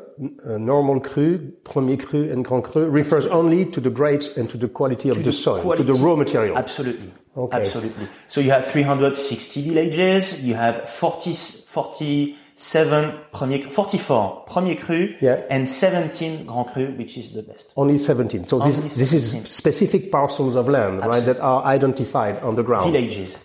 uh, 0.45 0.59
normal 0.59 1.01
cru, 1.01 1.39
premier 1.65 1.97
cru, 1.97 2.31
and 2.31 2.45
grand 2.45 2.65
cru, 2.65 2.87
refers 2.91 3.27
only 3.27 3.65
to 3.65 3.81
the 3.81 3.89
grapes 3.89 4.37
and 4.37 4.49
to 4.51 4.59
the 4.59 4.69
quality 4.69 5.09
of 5.09 5.17
the, 5.17 5.23
the 5.23 5.33
soil, 5.33 5.63
quality. 5.63 5.85
to 5.85 5.93
the 5.93 5.99
raw 5.99 6.15
material. 6.15 6.57
Absolutely. 6.57 7.11
Okay. 7.35 7.57
Absolutely. 7.57 8.07
So 8.29 8.43
you 8.43 8.51
have 8.51 8.67
360 8.67 9.63
villages, 9.63 10.45
you 10.45 10.55
have 10.55 10.87
40, 10.87 11.35
47 11.35 13.21
premier, 13.33 13.71
44 13.71 14.45
premier 14.47 14.77
cru, 14.77 15.15
Yeah. 15.23 15.41
and 15.49 15.71
17 15.71 16.45
grand 16.45 16.69
cru, 16.69 16.87
which 16.99 17.17
is 17.17 17.33
the 17.33 17.43
best. 17.43 17.73
Only 17.75 17.97
17. 17.97 18.47
So 18.47 18.59
this, 18.59 18.79
Only 18.79 18.89
this 18.91 19.13
is 19.15 19.33
specific 19.49 20.13
parcels 20.13 20.57
of 20.57 20.69
land, 20.69 21.01
right, 21.07 21.25
that 21.25 21.41
are 21.41 21.65
identified 21.65 22.43
on 22.43 22.55
the 22.57 22.63
ground. 22.63 22.93
Villages. 22.93 23.37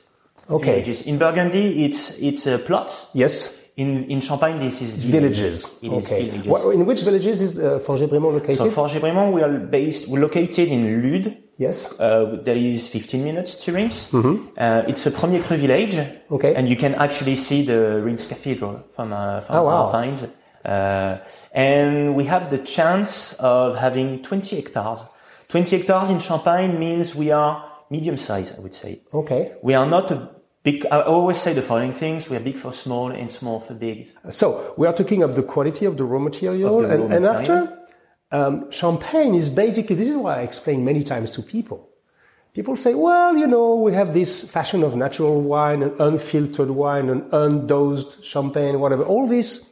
Okay. 0.51 0.71
Villages. 0.73 1.01
In 1.03 1.17
Burgundy, 1.17 1.85
it's, 1.85 2.17
it's 2.19 2.45
a 2.47 2.57
plot. 2.59 3.09
Yes. 3.13 3.59
In, 3.77 4.03
in 4.11 4.19
Champagne, 4.21 4.59
this 4.59 4.81
is 4.81 4.95
Villages. 4.95 5.65
It 5.81 5.91
is 5.93 6.05
okay. 6.05 6.25
villages. 6.29 6.47
What- 6.47 6.75
in 6.75 6.85
which 6.85 7.01
villages 7.01 7.41
is 7.41 7.57
uh, 7.57 7.79
Forget-Brimont 7.79 8.33
located? 8.33 8.57
So 8.57 8.69
Forget 8.69 9.01
Brimont, 9.01 9.31
we 9.33 9.41
are 9.41 9.49
based, 9.59 10.09
we're 10.09 10.19
located 10.21 10.67
in 10.67 11.01
Ludes. 11.01 11.35
yes. 11.57 11.97
Uh, 11.99 12.41
that 12.43 12.57
is 12.57 12.87
15 12.89 13.23
minutes 13.23 13.55
to 13.63 13.71
Reims. 13.71 14.13
Uh, 14.13 14.83
it's 14.87 15.05
a 15.05 15.11
Premier 15.11 15.41
Cru 15.41 15.55
village. 15.57 15.93
Mm-hmm. 15.95 16.33
Okay. 16.35 16.53
And 16.53 16.67
you 16.67 16.75
can 16.75 16.95
actually 16.95 17.37
see 17.37 17.63
the 17.65 18.01
Reims 18.03 18.27
Cathedral 18.27 18.83
from, 18.93 19.13
uh, 19.13 19.39
from 19.41 19.55
Oh, 19.55 19.63
wow. 19.63 19.85
our 19.85 19.91
vines. 19.91 20.27
Uh, 20.65 21.17
and 21.53 22.15
we 22.15 22.25
have 22.25 22.51
the 22.51 22.57
chance 22.59 23.33
of 23.39 23.77
having 23.77 24.21
20 24.21 24.57
hectares. 24.57 25.05
20 25.47 25.77
hectares 25.77 26.09
in 26.09 26.19
Champagne 26.19 26.77
means 26.77 27.15
we 27.15 27.31
are 27.31 27.65
medium 27.89 28.17
size, 28.17 28.53
I 28.57 28.61
would 28.61 28.73
say. 28.75 28.99
Okay. 29.13 29.53
We 29.63 29.73
are 29.73 29.85
not 29.87 30.11
a 30.11 30.29
big, 30.63 30.85
I 30.91 31.01
always 31.01 31.39
say 31.39 31.53
the 31.53 31.61
following 31.61 31.93
things. 31.93 32.29
We 32.29 32.37
are 32.37 32.39
big 32.41 32.57
for 32.57 32.71
small 32.73 33.11
and 33.11 33.31
small 33.31 33.59
for 33.59 33.73
big. 33.73 34.09
So 34.29 34.73
we 34.77 34.87
are 34.87 34.93
talking 34.93 35.23
of 35.23 35.35
the 35.35 35.43
quality 35.43 35.85
of 35.85 35.97
the 35.97 36.03
raw 36.03 36.19
material, 36.19 36.79
the 36.79 36.89
and, 36.89 36.99
raw 37.01 37.15
and 37.15 37.25
material. 37.25 37.63
after 37.63 37.81
um, 38.31 38.71
champagne 38.71 39.35
is 39.35 39.49
basically 39.49 39.95
this 39.95 40.09
is 40.09 40.15
why 40.15 40.37
I 40.37 40.41
explain 40.41 40.85
many 40.85 41.03
times 41.03 41.31
to 41.31 41.41
people. 41.41 41.89
People 42.53 42.75
say, 42.75 42.93
well, 42.93 43.37
you 43.37 43.47
know, 43.47 43.75
we 43.75 43.93
have 43.93 44.13
this 44.13 44.49
fashion 44.49 44.83
of 44.83 44.95
natural 44.95 45.41
wine 45.41 45.83
and 45.83 45.99
unfiltered 46.01 46.69
wine 46.69 47.09
and 47.09 47.33
undosed 47.33 48.25
champagne, 48.25 48.79
whatever. 48.79 49.03
All 49.03 49.25
this, 49.25 49.69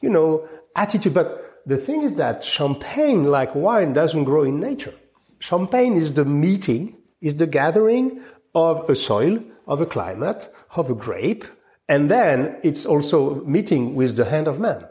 you 0.00 0.10
know, 0.10 0.48
attitude. 0.74 1.14
But 1.14 1.62
the 1.66 1.76
thing 1.76 2.02
is 2.02 2.14
that 2.14 2.42
champagne, 2.42 3.24
like 3.24 3.54
wine, 3.54 3.92
doesn't 3.92 4.24
grow 4.24 4.42
in 4.42 4.58
nature. 4.58 4.94
Champagne 5.38 5.94
is 5.94 6.14
the 6.14 6.24
meeting, 6.24 6.96
is 7.20 7.36
the 7.36 7.46
gathering 7.46 8.20
of 8.56 8.88
a 8.88 8.94
soil, 8.94 9.38
of 9.66 9.82
a 9.82 9.86
climate, 9.86 10.48
of 10.74 10.88
a 10.88 10.94
grape, 10.94 11.44
and 11.88 12.10
then 12.10 12.56
it's 12.62 12.86
also 12.86 13.44
meeting 13.44 13.94
with 13.94 14.16
the 14.16 14.24
hand 14.24 14.48
of 14.48 14.58
man 14.58 14.84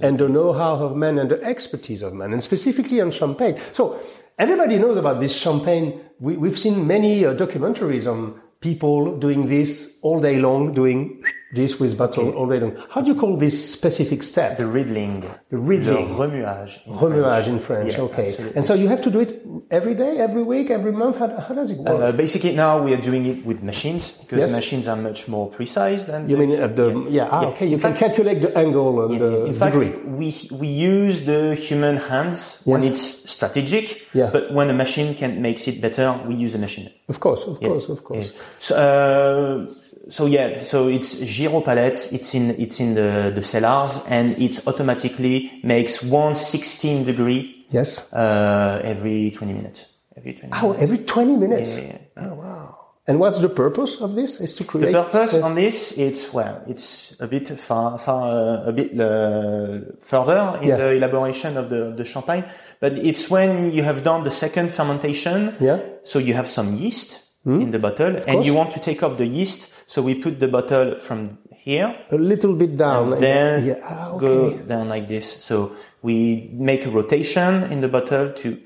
and 0.00 0.18
the 0.18 0.28
know-how 0.28 0.74
of 0.76 0.94
man 0.94 1.18
and 1.18 1.30
the 1.30 1.42
expertise 1.42 2.02
of 2.02 2.12
man, 2.12 2.32
and 2.32 2.42
specifically 2.42 3.00
on 3.00 3.10
champagne. 3.10 3.56
So 3.72 3.98
everybody 4.38 4.78
knows 4.78 4.98
about 4.98 5.20
this 5.20 5.34
champagne. 5.34 5.98
We, 6.20 6.36
we've 6.36 6.58
seen 6.58 6.86
many 6.86 7.24
uh, 7.24 7.34
documentaries 7.34 8.06
on 8.06 8.38
people 8.60 9.18
doing 9.18 9.48
this 9.48 9.96
all 10.02 10.20
day 10.20 10.38
long, 10.38 10.74
doing 10.74 11.22
this 11.52 11.78
with 11.78 11.98
all 12.00 12.46
day 12.48 12.58
long. 12.60 12.76
How 12.90 13.00
do 13.00 13.08
you 13.12 13.18
call 13.18 13.36
this 13.36 13.72
specific 13.72 14.22
step? 14.24 14.56
The 14.56 14.66
riddling. 14.66 15.20
The 15.50 15.56
riddling. 15.58 16.16
Le 16.18 16.26
remuage. 16.26 16.84
in 16.86 16.92
Remuage 16.94 17.44
French. 17.44 17.46
in 17.46 17.58
French, 17.60 17.92
Yeah, 17.94 18.00
okay. 18.02 18.26
absolutely. 18.28 18.56
And 18.56 18.66
so 18.66 18.74
you 18.74 18.88
have 18.88 19.00
to 19.02 19.10
do 19.10 19.20
it 19.20 19.42
every 19.70 19.94
day, 19.94 20.18
every 20.18 20.42
week, 20.42 20.70
every 20.70 20.90
month. 20.92 21.18
How, 21.18 21.28
how 21.38 21.54
does 21.54 21.70
it 21.70 21.78
work? 21.78 21.88
Uh, 21.88 22.12
basically, 22.12 22.52
now 22.52 22.82
we 22.82 22.92
are 22.94 23.00
doing 23.00 23.26
it 23.26 23.46
with 23.46 23.62
machines 23.62 24.10
because 24.10 24.38
Yes. 24.40 24.52
machines 24.52 24.88
are 24.88 24.96
much 24.96 25.28
more 25.28 25.48
precise 25.48 26.04
than. 26.06 26.28
you 26.28 26.36
mean 26.36 26.50
at 26.50 26.74
the 26.74 27.06
yeah? 27.08 27.28
ah, 27.30 27.42
Yeah. 27.42 27.48
okay. 27.48 27.66
You 27.66 27.74
In 27.74 27.80
can 27.80 27.90
fact- 27.94 28.00
calculate 28.00 28.42
the 28.42 28.56
angle 28.58 29.04
and 29.04 29.12
Yeah, 29.12 29.18
the 29.18 29.44
in 29.46 29.54
fact, 29.54 29.74
degree. 29.74 29.92
we 30.18 30.34
we 30.50 30.66
use 30.66 31.24
the 31.26 31.54
human 31.54 31.96
hands 31.96 32.60
when 32.64 32.82
it's 32.82 33.02
strategic. 33.30 34.02
Yeah. 34.14 34.30
But 34.32 34.52
when 34.52 34.68
a 34.68 34.74
machine 34.74 35.14
can 35.14 35.40
makes 35.40 35.68
it 35.68 35.80
better, 35.80 36.18
we 36.26 36.34
use 36.34 36.54
a 36.54 36.58
machine. 36.58 36.90
Of 37.08 37.20
course, 37.20 37.42
of 37.46 37.58
Yeah. 37.62 37.68
course, 37.68 37.88
of 37.88 38.02
course. 38.02 38.32
Yeah. 38.32 38.40
So, 38.58 38.72
uh, 38.76 39.72
so 40.08 40.26
yeah, 40.26 40.62
so 40.62 40.88
it's 40.88 41.18
gyro 41.20 41.60
pallets. 41.60 42.12
It's 42.12 42.34
in 42.34 42.50
it's 42.58 42.80
in 42.80 42.94
the 42.94 43.32
the 43.34 43.42
cellars, 43.42 44.02
and 44.08 44.38
it 44.38 44.66
automatically 44.66 45.60
makes 45.64 46.02
one 46.02 46.34
16 46.34 47.04
degree 47.04 47.66
Yes. 47.70 48.12
uh, 48.12 48.80
every 48.84 49.30
20 49.32 49.52
minutes. 49.52 49.86
Every 50.16 50.32
20 50.34 50.52
Oh, 50.52 50.68
minutes. 50.68 50.82
every 50.82 50.98
20 50.98 51.36
minutes. 51.36 51.78
Yeah. 51.78 51.98
Oh, 52.16 52.34
wow. 52.34 52.76
And 53.08 53.20
what's 53.20 53.38
the 53.40 53.48
purpose 53.48 54.00
of 54.00 54.14
this? 54.16 54.40
Is 54.40 54.54
to 54.54 54.64
create. 54.64 54.92
The 54.92 55.02
purpose 55.04 55.34
uh, 55.34 55.42
on 55.46 55.54
this, 55.54 55.92
it's 55.98 56.32
well, 56.32 56.62
it's 56.66 57.14
a 57.20 57.26
bit 57.26 57.48
far, 57.48 57.98
far, 57.98 58.22
uh, 58.30 58.68
a 58.68 58.72
bit 58.72 58.98
uh, 58.98 59.94
further 60.00 60.58
in 60.62 60.68
Yeah. 60.68 60.76
the 60.76 60.88
elaboration 60.92 61.56
of 61.56 61.68
the, 61.70 61.92
the 61.96 62.04
champagne, 62.04 62.44
but 62.80 62.92
it's 62.98 63.30
when 63.30 63.70
you 63.72 63.82
have 63.84 64.02
done 64.02 64.24
the 64.24 64.30
second 64.32 64.70
fermentation. 64.72 65.54
Yeah. 65.60 65.78
So 66.02 66.18
you 66.18 66.34
have 66.34 66.48
some 66.48 66.76
yeast 66.76 67.20
in 67.44 67.70
the 67.70 67.78
bottle, 67.78 68.16
and 68.16 68.24
course. 68.26 68.46
you 68.46 68.54
want 68.54 68.72
to 68.72 68.80
take 68.80 69.04
off 69.04 69.18
the 69.18 69.26
yeast. 69.26 69.70
So 69.86 70.02
we 70.02 70.14
put 70.16 70.40
the 70.40 70.48
bottle 70.48 70.98
from 71.00 71.38
here, 71.52 71.96
a 72.10 72.16
little 72.16 72.54
bit 72.54 72.76
down. 72.76 73.12
and 73.12 73.22
then 73.22 73.64
yeah. 73.64 73.74
Ah, 73.84 74.16
go 74.18 74.52
down 74.52 74.88
like 74.88 75.06
this. 75.08 75.26
So 75.44 75.72
we 76.02 76.50
make 76.52 76.86
a 76.86 76.90
rotation 76.90 77.64
in 77.72 77.80
the 77.80 77.88
bottle 77.88 78.32
to 78.32 78.58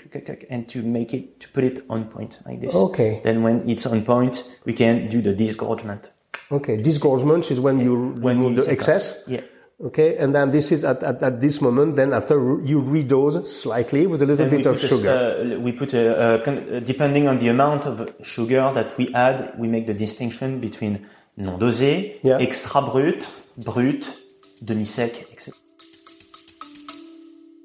and 0.50 0.68
to 0.68 0.82
make 0.82 1.14
it 1.14 1.40
to 1.40 1.48
put 1.50 1.64
it 1.64 1.80
on 1.88 2.04
point 2.06 2.38
like 2.46 2.60
this. 2.60 2.74
Okay. 2.74 3.20
Then 3.24 3.42
when 3.42 3.68
it's 3.68 3.86
on 3.86 4.02
point, 4.04 4.44
we 4.64 4.72
can 4.72 5.08
do 5.08 5.20
the 5.22 5.32
disgorgement. 5.34 6.10
Okay. 6.52 6.76
Disgorgement 6.76 7.50
is 7.50 7.60
when 7.60 7.80
you 7.80 7.94
When 8.20 8.38
remove 8.38 8.56
you 8.58 8.62
the 8.64 8.70
excess. 8.70 9.22
off. 9.22 9.28
Yeah. 9.28 9.40
Okay. 9.82 10.16
And 10.18 10.34
then 10.34 10.50
this 10.50 10.70
is 10.72 10.84
at, 10.84 11.02
at, 11.02 11.22
at 11.22 11.40
this 11.40 11.60
moment. 11.62 11.96
Then 11.96 12.12
after 12.12 12.34
you 12.62 12.82
redose 12.82 13.46
slightly 13.46 14.06
with 14.06 14.20
a 14.22 14.26
little 14.26 14.46
Then 14.48 14.58
bit 14.58 14.66
of 14.66 14.74
put 14.76 14.84
a- 14.84 14.88
sugar. 14.88 15.54
uh, 15.56 15.58
we 15.60 15.72
put 15.72 15.94
a, 15.94 16.34
a 16.34 16.44
con- 16.44 16.66
uh, 16.74 16.80
depending 16.80 17.28
on 17.28 17.38
the 17.38 17.48
amount 17.48 17.86
of 17.86 18.14
sugar 18.22 18.70
that 18.74 18.96
we 18.98 19.12
add, 19.14 19.58
we 19.58 19.68
make 19.68 19.86
the 19.86 19.94
distinction 19.94 20.60
between 20.60 21.06
non 21.36 21.58
dosé, 21.58 22.18
Yeah. 22.22 22.36
extra 22.38 22.82
brut, 22.82 23.26
brut, 23.56 24.14
demi 24.62 24.84
sec, 24.84 25.12
etc. 25.32 25.54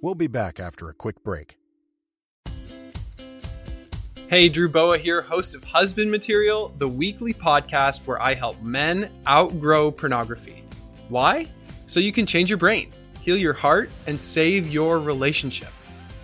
We'll 0.01 0.15
be 0.15 0.27
back 0.27 0.59
after 0.59 0.87
a 0.87 0.93
quick 0.93 1.21
break. 1.23 1.57
Hey, 4.27 4.49
Drew 4.49 4.69
Boa 4.69 4.97
here, 4.97 5.21
host 5.21 5.53
of 5.53 5.63
Husband 5.63 6.09
Material, 6.09 6.73
the 6.77 6.87
weekly 6.87 7.33
podcast 7.33 8.05
where 8.07 8.21
I 8.21 8.33
help 8.33 8.61
men 8.61 9.09
outgrow 9.27 9.91
pornography. 9.91 10.63
Why? 11.09 11.47
So 11.87 11.99
you 11.99 12.11
can 12.11 12.25
change 12.25 12.49
your 12.49 12.57
brain, 12.57 12.91
heal 13.21 13.37
your 13.37 13.53
heart, 13.53 13.89
and 14.07 14.19
save 14.19 14.67
your 14.67 14.99
relationship 14.99 15.69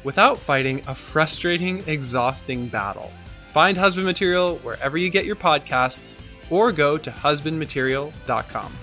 without 0.03 0.37
fighting 0.37 0.81
a 0.87 0.95
frustrating, 0.95 1.83
exhausting 1.87 2.67
battle. 2.67 3.11
Find 3.51 3.77
Husband 3.77 4.05
Material 4.05 4.57
wherever 4.57 4.97
you 4.97 5.09
get 5.09 5.25
your 5.25 5.35
podcasts 5.35 6.15
or 6.49 6.71
go 6.71 6.97
to 6.97 7.11
husbandmaterial.com. 7.11 8.73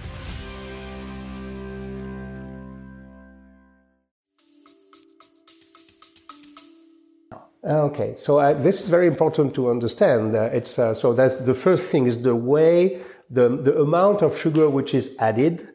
Okay, 7.65 8.15
so 8.17 8.55
this 8.55 8.81
is 8.81 8.89
very 8.89 9.07
important 9.07 9.55
to 9.55 9.69
understand. 9.69 10.35
Uh, 10.35 10.43
it's 10.53 10.79
uh, 10.79 10.95
so 10.95 11.13
that's 11.13 11.37
the 11.37 11.53
first 11.53 11.91
thing 11.91 12.07
is 12.07 12.23
the 12.23 12.35
way 12.35 13.01
the 13.31 13.49
the 13.49 13.79
amount 13.81 14.23
of 14.23 14.39
sugar 14.39 14.71
which 14.71 14.95
is 14.95 15.15
added 15.19 15.69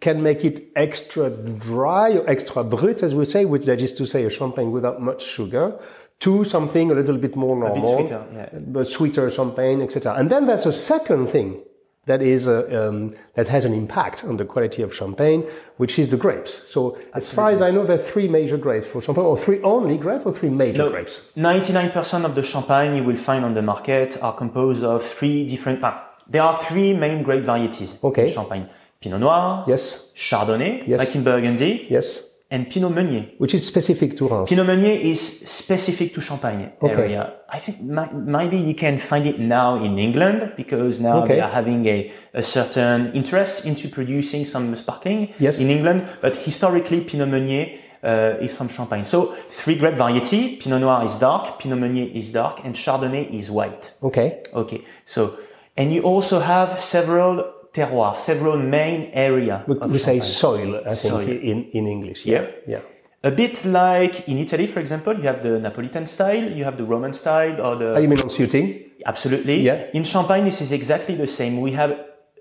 can 0.00 0.22
make 0.22 0.44
it 0.44 0.60
extra 0.76 1.30
dry 1.30 2.10
or 2.12 2.28
extra 2.28 2.64
brut, 2.64 3.02
as 3.02 3.14
we 3.14 3.24
say, 3.24 3.44
which 3.44 3.64
that 3.66 3.80
is 3.80 3.92
to 3.92 4.06
say 4.06 4.24
a 4.24 4.30
champagne 4.30 4.70
without 4.72 5.00
much 5.00 5.22
sugar, 5.22 5.78
to 6.20 6.44
something 6.44 6.90
a 6.90 6.94
little 6.94 7.16
bit 7.16 7.36
more 7.36 7.56
bit 7.56 7.74
normal, 7.74 7.98
sweeter, 7.98 8.26
yeah. 8.34 8.58
but 8.76 8.86
sweeter 8.86 9.30
champagne, 9.30 9.80
etc. 9.82 10.14
And 10.14 10.30
then 10.30 10.46
that's 10.46 10.66
a 10.66 10.72
second 10.72 11.28
thing 11.28 11.62
that 12.06 12.22
is 12.22 12.48
uh, 12.48 12.88
um, 12.88 13.14
that 13.34 13.48
has 13.48 13.64
an 13.64 13.74
impact 13.74 14.24
on 14.24 14.36
the 14.36 14.44
quality 14.44 14.82
of 14.82 14.94
champagne, 14.94 15.42
which 15.76 15.98
is 15.98 16.08
the 16.08 16.16
grapes. 16.16 16.52
So 16.68 16.98
as 17.14 17.30
far 17.30 17.50
as 17.50 17.60
I 17.62 17.70
know, 17.70 17.84
there 17.84 17.96
are 17.96 18.02
three 18.12 18.26
major 18.28 18.56
grapes 18.56 18.86
for 18.86 19.00
champagne, 19.02 19.24
or 19.24 19.36
three 19.36 19.60
only 19.62 19.96
grapes, 19.98 20.24
or 20.26 20.32
three 20.32 20.48
major 20.50 20.78
No, 20.84 20.90
grapes. 20.90 21.30
99% 21.36 22.24
of 22.24 22.34
the 22.34 22.42
champagne 22.42 22.96
you 22.96 23.04
will 23.04 23.16
find 23.16 23.44
on 23.44 23.54
the 23.54 23.62
market 23.62 24.16
are 24.22 24.34
composed 24.34 24.82
of 24.82 25.02
three 25.04 25.46
different. 25.46 25.80
ah, 25.84 26.06
there 26.28 26.42
are 26.42 26.56
three 26.58 26.92
main 26.94 27.22
grape 27.22 27.44
varieties 27.44 27.98
Okay. 28.02 28.26
in 28.26 28.32
champagne: 28.32 28.68
Pinot 29.00 29.18
Noir, 29.20 29.64
Yes, 29.66 30.12
Chardonnay, 30.14 30.82
Yes. 30.86 30.98
like 31.00 31.14
in 31.16 31.24
Burgundy, 31.24 31.86
yes, 31.88 32.34
and 32.50 32.68
Pinot 32.68 32.92
Meunier. 32.94 33.24
which 33.38 33.54
is 33.54 33.66
specific 33.66 34.14
to 34.18 34.28
Reims. 34.28 34.50
Pinot 34.50 34.66
Meunier 34.66 34.92
is 35.00 35.20
specific 35.48 36.12
to 36.14 36.20
Champagne 36.20 36.70
Okay. 36.82 36.92
area. 36.94 37.32
I 37.48 37.58
think 37.60 37.80
maybe 37.80 38.58
you 38.58 38.74
can 38.74 38.98
find 38.98 39.26
it 39.26 39.38
now 39.38 39.82
in 39.82 39.98
England 39.98 40.52
because 40.54 41.00
now 41.00 41.22
Okay. 41.22 41.36
they 41.36 41.40
are 41.40 41.48
having 41.50 41.86
a, 41.86 42.12
a 42.34 42.42
certain 42.42 43.10
interest 43.14 43.64
into 43.64 43.88
producing 43.88 44.44
some 44.44 44.76
sparkling 44.76 45.32
Yes. 45.38 45.60
in 45.60 45.70
England. 45.70 46.04
But 46.20 46.36
historically, 46.36 47.00
Pinot 47.00 47.28
Meunier 47.30 47.66
uh, 48.04 48.34
is 48.44 48.54
from 48.54 48.68
Champagne. 48.68 49.04
So 49.06 49.34
three 49.50 49.76
grape 49.76 49.94
variety. 49.96 50.56
Pinot 50.56 50.80
Noir 50.82 51.06
is 51.06 51.16
dark, 51.16 51.58
Pinot 51.58 51.78
Meunier 51.78 52.10
is 52.12 52.32
dark, 52.32 52.64
and 52.64 52.74
Chardonnay 52.74 53.30
is 53.32 53.50
white. 53.50 53.92
Okay, 54.02 54.42
Okay. 54.54 54.82
So, 55.06 55.38
and 55.74 55.90
you 55.90 56.02
also 56.02 56.40
have 56.40 56.78
several 56.80 57.44
terroirs, 57.72 58.18
several 58.18 58.56
main 58.58 59.10
area 59.12 59.64
we, 59.66 59.74
we 59.88 59.98
say 59.98 60.20
soil, 60.20 60.76
I 60.86 60.94
think, 60.94 61.14
Soil. 61.14 61.28
in 61.28 61.64
in 61.72 61.86
English. 61.86 62.26
Yeah. 62.26 62.46
yeah. 62.66 62.80
A 63.22 63.30
bit 63.30 63.64
like 63.66 64.28
in 64.28 64.38
Italy, 64.38 64.66
for 64.66 64.80
example, 64.80 65.14
you 65.14 65.24
have 65.24 65.42
the 65.42 65.60
Napolitan 65.60 66.06
style, 66.08 66.42
you 66.58 66.64
have 66.64 66.76
the 66.78 66.84
Roman 66.84 67.12
style, 67.12 67.60
or 67.60 67.76
the 67.76 67.94
Ah, 67.96 67.98
you 68.00 68.08
mean 68.08 68.20
on 68.20 68.30
suiting? 68.30 68.66
absolutely. 69.04 69.60
Yeah. 69.60 69.90
In 69.92 70.04
Champagne, 70.04 70.44
this 70.44 70.60
is 70.62 70.72
exactly 70.72 71.14
the 71.16 71.26
same. 71.26 71.60
We 71.60 71.72
have 71.72 71.92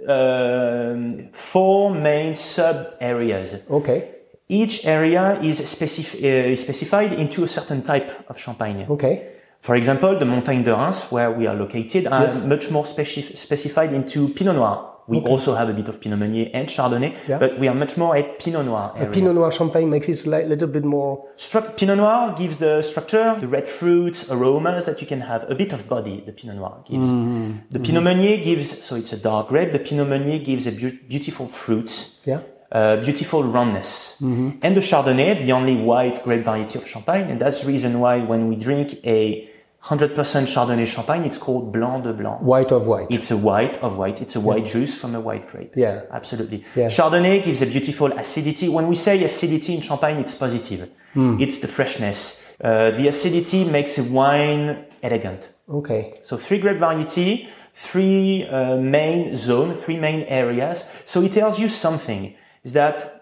um, 0.08 1.30
four 1.34 1.94
main 1.94 2.36
sub 2.36 2.94
areas. 3.02 3.64
Okay, 3.70 4.00
Each 4.48 4.86
area 4.86 5.38
is 5.44 5.60
specif- 5.62 6.16
uh, 6.24 6.56
specified 6.56 7.14
into 7.14 7.44
a 7.44 7.48
certain 7.48 7.82
type 7.84 8.10
of 8.30 8.38
champagne. 8.40 8.86
okay, 8.90 9.16
For 9.62 9.76
example, 9.76 10.18
the 10.18 10.26
Montagne 10.26 10.64
de 10.64 10.72
Reims, 10.74 11.12
where 11.12 11.30
we 11.32 11.46
are 11.46 11.56
located, 11.56 12.08
are 12.08 12.24
Yes. 12.28 12.44
much 12.46 12.72
more 12.72 12.86
speci- 12.86 13.36
specified 13.36 13.92
into 13.94 14.30
Pinot 14.30 14.56
Noir. 14.56 14.78
We 15.10 15.20
also 15.20 15.56
have 15.56 15.70
a 15.70 15.74
bit 15.74 15.88
of 15.88 16.00
Pinot 16.00 16.20
Meunier 16.20 16.50
and 16.54 16.68
Chardonnay, 16.68 17.16
Yeah. 17.28 17.40
but 17.40 17.58
we 17.60 17.68
are 17.68 17.76
much 17.76 17.98
more 17.98 18.16
at 18.16 18.40
Pinot 18.40 18.66
Noir 18.66 18.94
area. 18.96 19.12
Pinot 19.12 19.34
Noir 19.36 19.52
champagne 19.52 19.90
makes 19.90 20.08
it 20.08 20.26
a 20.26 20.30
little 20.30 20.68
bit 20.68 20.86
more. 20.86 21.26
Stru- 21.38 21.76
Pinot 21.78 21.98
Noir 21.98 22.36
gives 22.38 22.58
the 22.58 22.82
structure, 22.82 23.36
the 23.40 23.48
red 23.48 23.68
fruits, 23.68 24.30
aromas 24.30 24.86
that 24.86 25.02
you 25.02 25.08
can 25.08 25.22
have, 25.22 25.50
a 25.50 25.56
bit 25.56 25.74
of 25.74 25.90
body. 25.90 26.24
The 26.26 26.32
Pinot 26.32 26.58
Noir 26.58 26.84
gives. 26.90 27.08
Mm-hmm. 27.08 27.52
The 27.72 27.80
mm-hmm. 27.80 27.86
Pinot 27.86 28.04
Meunier 28.04 28.38
gives, 28.44 28.86
so 28.86 28.96
it's 28.96 29.14
a 29.14 29.18
dark 29.18 29.50
grape. 29.50 29.72
The 29.72 29.80
Pinot 29.80 30.08
Meunier 30.08 30.40
gives 30.40 30.68
a 30.68 30.72
beau- 30.72 30.98
beautiful 31.08 31.48
fruit. 31.48 31.92
Yeah. 32.26 32.42
uh, 32.72 32.98
beautiful 33.04 33.44
roundness, 33.44 34.18
mm-hmm. 34.22 34.60
and 34.62 34.76
the 34.76 34.82
Chardonnay, 34.82 35.42
the 35.42 35.52
only 35.54 35.76
white 35.76 36.24
grape 36.24 36.44
variety 36.44 36.78
of 36.78 36.88
Champagne, 36.88 37.28
and 37.28 37.42
that's 37.42 37.62
the 37.62 37.68
reason 37.68 38.00
why 38.00 38.20
when 38.20 38.48
we 38.48 38.56
drink 38.56 39.00
a 39.04 39.49
100% 39.84 40.14
Chardonnay 40.46 40.86
Champagne, 40.86 41.24
it's 41.24 41.38
called 41.38 41.72
Blanc 41.72 42.04
de 42.04 42.14
Blanc. 42.14 42.42
White 42.42 42.72
of 42.72 42.86
white. 42.86 43.08
It's 43.10 43.32
a 43.32 43.38
white 43.38 43.78
of 43.78 43.98
white. 43.98 44.22
It's 44.22 44.36
a 44.36 44.40
white 44.40 44.66
juice 44.66 44.94
from 44.96 45.16
a 45.16 45.22
white 45.22 45.50
grape. 45.50 45.72
Yeah. 45.76 46.04
Absolutely. 46.12 46.66
Yeah. 46.76 46.88
Chardonnay 46.88 47.44
gives 47.44 47.62
a 47.62 47.66
beautiful 47.66 48.12
acidity. 48.12 48.68
When 48.68 48.88
we 48.88 48.96
say 48.96 49.24
acidity 49.24 49.76
in 49.76 49.82
champagne, 49.82 50.18
it's 50.18 50.36
positive. 50.36 50.90
Hmm. 51.14 51.38
It's 51.40 51.60
the 51.60 51.68
freshness. 51.68 52.46
Uh, 52.62 52.92
the 52.92 53.08
acidity 53.08 53.64
makes 53.64 53.98
a 53.98 54.04
wine 54.04 54.86
elegant. 55.02 55.50
Okay. 55.70 56.14
So 56.24 56.36
three 56.38 56.60
grape 56.60 56.78
variety, 56.78 57.48
three 57.74 58.46
uh, 58.48 58.76
main 58.76 59.36
zone, 59.38 59.76
three 59.76 59.98
main 59.98 60.24
areas. 60.24 60.90
So 61.06 61.22
it 61.22 61.32
tells 61.32 61.58
you 61.58 61.70
something. 61.70 62.36
Is 62.64 62.74
that 62.74 63.19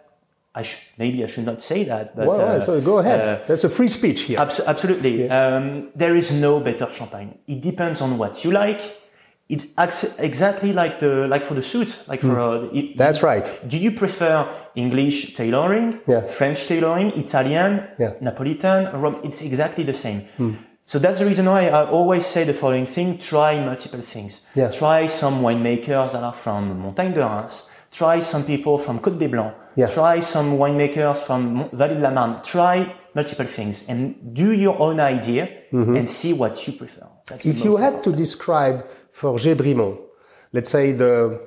I 0.59 0.63
sh- 0.63 0.89
maybe 0.97 1.23
I 1.23 1.27
should 1.27 1.45
not 1.45 1.61
say 1.61 1.83
that, 1.85 2.15
but 2.15 2.25
well, 2.27 2.41
uh, 2.41 2.61
so 2.65 2.81
go 2.81 2.97
ahead. 2.99 3.19
uh, 3.19 3.45
That's 3.47 3.63
a 3.63 3.69
free 3.69 3.89
speech 3.89 4.21
here. 4.27 4.39
Abs- 4.39 4.59
absolutely. 4.73 5.29
Um, 5.29 5.91
there 5.95 6.15
is 6.17 6.31
no 6.31 6.59
better 6.59 6.87
champagne. 6.91 7.29
It 7.47 7.61
depends 7.61 8.01
on 8.01 8.17
what 8.17 8.43
you 8.43 8.51
like. 8.51 8.79
It's 9.49 9.67
ex- 9.77 10.15
exactly 10.19 10.73
like 10.73 10.93
the 10.99 11.27
like 11.33 11.43
for 11.45 11.53
the 11.55 11.61
suit, 11.61 11.89
like 12.11 12.21
for 12.21 12.37
uh, 12.39 12.69
it. 12.79 12.97
That's 12.97 13.21
right. 13.23 13.45
Do 13.67 13.77
you 13.77 13.91
prefer 13.91 14.45
English 14.75 15.35
tailoring, 15.35 15.99
Yeah. 16.07 16.21
French 16.25 16.67
tailoring, 16.67 17.11
Italian, 17.15 17.71
Yeah. 17.99 18.13
Napolitan, 18.21 18.91
Rom- 19.01 19.21
It's 19.23 19.41
exactly 19.41 19.83
the 19.85 19.93
same. 19.93 20.21
So 20.85 20.99
that's 20.99 21.19
the 21.19 21.25
reason 21.25 21.45
why 21.45 21.67
I 21.69 21.85
always 21.97 22.25
say 22.25 22.45
the 22.45 22.53
following 22.53 22.87
thing: 22.87 23.17
try 23.19 23.51
multiple 23.63 24.01
things. 24.01 24.41
Yeah. 24.55 24.69
Try 24.71 25.07
some 25.07 25.35
winemakers 25.41 26.11
that 26.13 26.23
are 26.23 26.33
from 26.43 26.79
Montagne 26.79 27.13
de 27.13 27.19
Reims. 27.19 27.69
Try 27.91 28.21
some 28.21 28.43
people 28.43 28.77
from 28.77 28.99
Côte 28.99 29.17
des 29.19 29.27
Blancs. 29.29 29.53
Try 29.85 30.21
some 30.21 30.57
winemakers 30.57 31.17
from 31.17 31.69
Vallée 31.69 31.95
de 31.95 32.01
la 32.01 32.11
Marne. 32.11 32.41
Try 32.43 32.95
multiple 33.13 33.45
things 33.45 33.85
and 33.87 34.15
do 34.33 34.51
your 34.51 34.79
own 34.79 34.99
idea 34.99 35.49
and 35.71 36.09
see 36.09 36.33
what 36.33 36.65
you 36.65 36.73
prefer. 36.73 37.07
That's 37.27 37.45
Mm-hmm. 37.45 37.59
If 37.59 37.63
you 37.65 37.77
had 37.77 38.03
to 38.03 38.11
describe 38.11 38.85
Forget 39.11 39.57
Brimont, 39.57 39.99
let's 40.53 40.69
say 40.69 40.93
the 40.93 41.39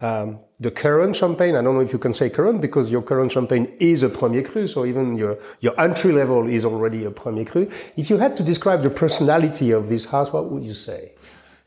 um, 0.00 0.40
the 0.60 0.70
current 0.70 1.14
champagne, 1.16 1.54
I 1.54 1.62
don't 1.62 1.74
know 1.74 1.80
if 1.80 1.92
you 1.92 1.98
can 1.98 2.14
say 2.14 2.30
current 2.30 2.60
because 2.60 2.90
your 2.90 3.02
current 3.02 3.30
champagne 3.32 3.66
is 3.78 4.02
a 4.02 4.08
premier 4.08 4.42
cru, 4.42 4.66
so 4.66 4.84
even 4.86 5.16
your 5.16 5.38
your 5.60 5.78
entry 5.80 6.12
level 6.12 6.48
is 6.48 6.64
already 6.64 7.04
a 7.04 7.10
premier 7.10 7.44
cru. 7.44 7.70
If 7.96 8.10
you 8.10 8.16
had 8.18 8.36
to 8.38 8.42
describe 8.42 8.82
the 8.82 8.90
personality 8.90 9.70
of 9.72 9.88
this 9.88 10.06
house, 10.06 10.32
what 10.32 10.50
would 10.50 10.64
you 10.64 10.74
say? 10.74 11.12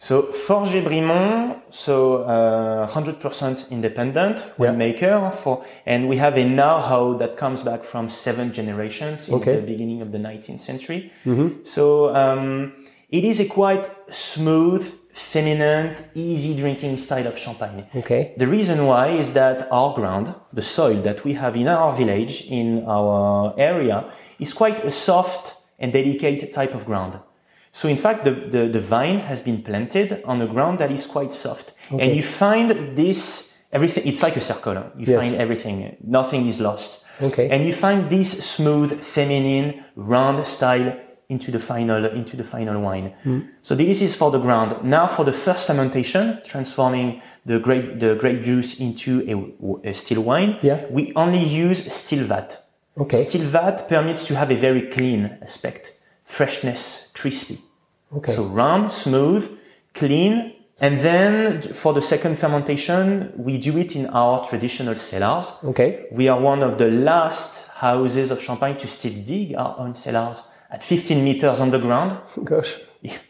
So 0.02 0.22
Forget 0.32 0.86
Brimont, 0.86 1.58
so 1.72 2.24
uh, 2.24 2.88
100% 2.88 3.70
independent 3.70 4.46
Yeah. 4.58 4.72
winemaker 4.72 5.34
for, 5.36 5.66
and 5.86 6.08
we 6.08 6.16
have 6.16 6.38
a 6.38 6.46
know-how 6.46 7.18
that 7.18 7.36
comes 7.36 7.64
back 7.64 7.84
from 7.84 8.08
seven 8.08 8.54
generations 8.54 9.28
in 9.28 9.36
Okay. 9.36 9.56
the 9.58 9.62
beginning 9.62 10.02
of 10.02 10.14
the 10.14 10.18
19th 10.18 10.62
century. 10.62 11.12
So 11.64 12.16
um, 12.16 12.72
it 13.10 13.26
is 13.26 13.42
a 13.42 13.46
quite 13.46 13.90
smooth, 14.10 14.90
feminine, 15.12 15.96
easy 16.16 16.56
drinking 16.56 16.96
style 16.96 17.28
of 17.28 17.38
champagne. 17.38 17.84
Okay. 17.94 18.34
The 18.38 18.48
reason 18.48 18.86
why 18.86 19.08
is 19.08 19.34
that 19.34 19.68
our 19.70 19.94
ground, 19.96 20.34
the 20.54 20.62
soil 20.62 21.02
that 21.02 21.26
we 21.26 21.34
have 21.34 21.58
in 21.58 21.68
our 21.68 21.94
village, 21.94 22.46
in 22.50 22.86
our 22.88 23.54
area, 23.58 24.06
is 24.40 24.54
quite 24.54 24.82
a 24.86 24.92
soft 24.94 25.58
and 25.78 25.92
delicate 25.92 26.54
type 26.54 26.74
of 26.74 26.86
ground. 26.86 27.20
So 27.72 27.88
in 27.88 27.98
fact, 27.98 28.24
the, 28.24 28.32
the, 28.32 28.68
the 28.68 28.80
vine 28.80 29.20
has 29.20 29.42
been 29.42 29.62
planted 29.62 30.22
on 30.26 30.42
a 30.42 30.48
ground 30.48 30.80
that 30.80 30.92
is 30.92 31.06
quite 31.06 31.32
soft. 31.34 31.74
And 31.92 32.16
you 32.16 32.24
find 32.24 32.96
this, 32.98 33.54
everything, 33.72 34.08
it's 34.08 34.22
like 34.24 34.36
a 34.38 34.42
circle. 34.42 34.74
You 34.98 35.06
Yes. 35.08 35.20
find 35.20 35.36
everything. 35.36 35.96
Nothing 36.04 36.48
is 36.48 36.60
lost. 36.60 37.06
Okay. 37.22 37.50
And 37.50 37.66
you 37.66 37.74
find 37.74 38.10
this 38.10 38.32
smooth, 38.46 39.00
feminine, 39.02 39.84
round 39.96 40.46
style 40.48 40.98
into 41.30 41.52
the 41.52 41.60
final, 41.60 42.06
into 42.06 42.36
the 42.36 42.44
final 42.44 42.82
wine. 42.82 43.14
Hmm. 43.24 43.40
So 43.62 43.76
this 43.76 44.02
is 44.02 44.16
for 44.16 44.32
the 44.32 44.40
ground. 44.40 44.84
Now 44.84 45.06
for 45.08 45.24
the 45.24 45.34
first 45.34 45.68
fermentation, 45.68 46.40
transforming 46.46 47.22
the 47.46 47.60
grape, 47.60 48.00
the 48.00 48.16
grape 48.16 48.42
juice 48.42 48.80
into 48.80 49.22
a, 49.84 49.90
a 49.90 49.94
still 49.94 50.22
wine, 50.24 50.58
Yeah. 50.64 50.86
we 50.90 51.14
only 51.16 51.44
use 51.44 51.92
still 51.94 52.26
vat. 52.26 52.58
Okay. 52.98 53.18
Still 53.18 53.46
vat 53.48 53.88
permits 53.88 54.26
to 54.28 54.36
have 54.36 54.50
a 54.52 54.56
very 54.56 54.82
clean 54.90 55.38
aspect, 55.42 55.94
freshness, 56.30 57.12
crispy. 57.16 57.58
Okay. 58.16 58.32
So 58.32 58.44
round, 58.44 58.92
smooth, 58.92 59.58
clean. 59.94 60.54
And 60.80 61.02
then 61.02 61.62
for 61.62 61.92
the 61.94 62.02
second 62.02 62.38
fermentation, 62.38 63.34
we 63.36 63.58
do 63.58 63.78
it 63.78 63.96
in 63.96 64.06
our 64.08 64.46
traditional 64.46 64.96
cellars. 64.96 65.52
Okay. 65.64 66.06
We 66.12 66.30
are 66.30 66.40
one 66.40 66.62
of 66.64 66.78
the 66.78 66.90
last 66.90 67.68
houses 67.70 68.32
of 68.32 68.42
Champagne 68.42 68.78
to 68.78 68.88
still 68.88 69.12
dig 69.24 69.56
our 69.56 69.76
own 69.80 69.96
cellars 69.96 70.48
at 70.70 70.84
15 70.84 71.24
meters 71.24 71.60
underground 71.60 72.20
Gosh. 72.44 72.78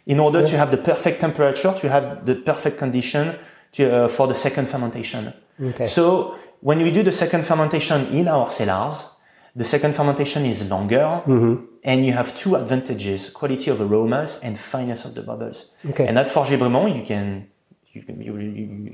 in 0.05 0.19
order 0.19 0.45
to 0.45 0.57
have 0.57 0.69
the 0.69 0.77
perfect 0.77 1.21
temperature, 1.21 1.73
to 1.73 1.89
have 1.89 2.25
the 2.25 2.35
perfect 2.35 2.77
condition 2.77 3.35
to, 3.71 4.05
uh, 4.05 4.07
for 4.09 4.27
the 4.27 4.35
second 4.35 4.69
fermentation. 4.69 5.33
Okay. 5.61 5.87
So 5.87 6.35
when 6.59 6.79
we 6.79 6.91
do 6.91 7.01
the 7.01 7.13
second 7.13 7.45
fermentation 7.45 8.07
in 8.07 8.27
our 8.27 8.49
cellars, 8.49 9.18
the 9.55 9.63
second 9.63 9.93
fermentation 9.95 10.45
is 10.45 10.69
longer 10.69 11.21
Mm-hmm. 11.25 11.55
and 11.83 12.05
you 12.05 12.13
have 12.13 12.35
two 12.35 12.55
advantages, 12.55 13.29
quality 13.29 13.71
of 13.71 13.79
aromas 13.81 14.39
and 14.43 14.57
fineness 14.57 15.05
of 15.05 15.13
the 15.15 15.21
bubbles. 15.21 15.73
Okay. 15.89 16.07
And 16.07 16.17
at 16.19 16.27
Forget 16.29 16.59
Brimont, 16.59 16.95
you 16.95 17.03
can, 17.05 17.47
you, 17.93 18.01
can, 18.03 18.21
you, 18.21 18.37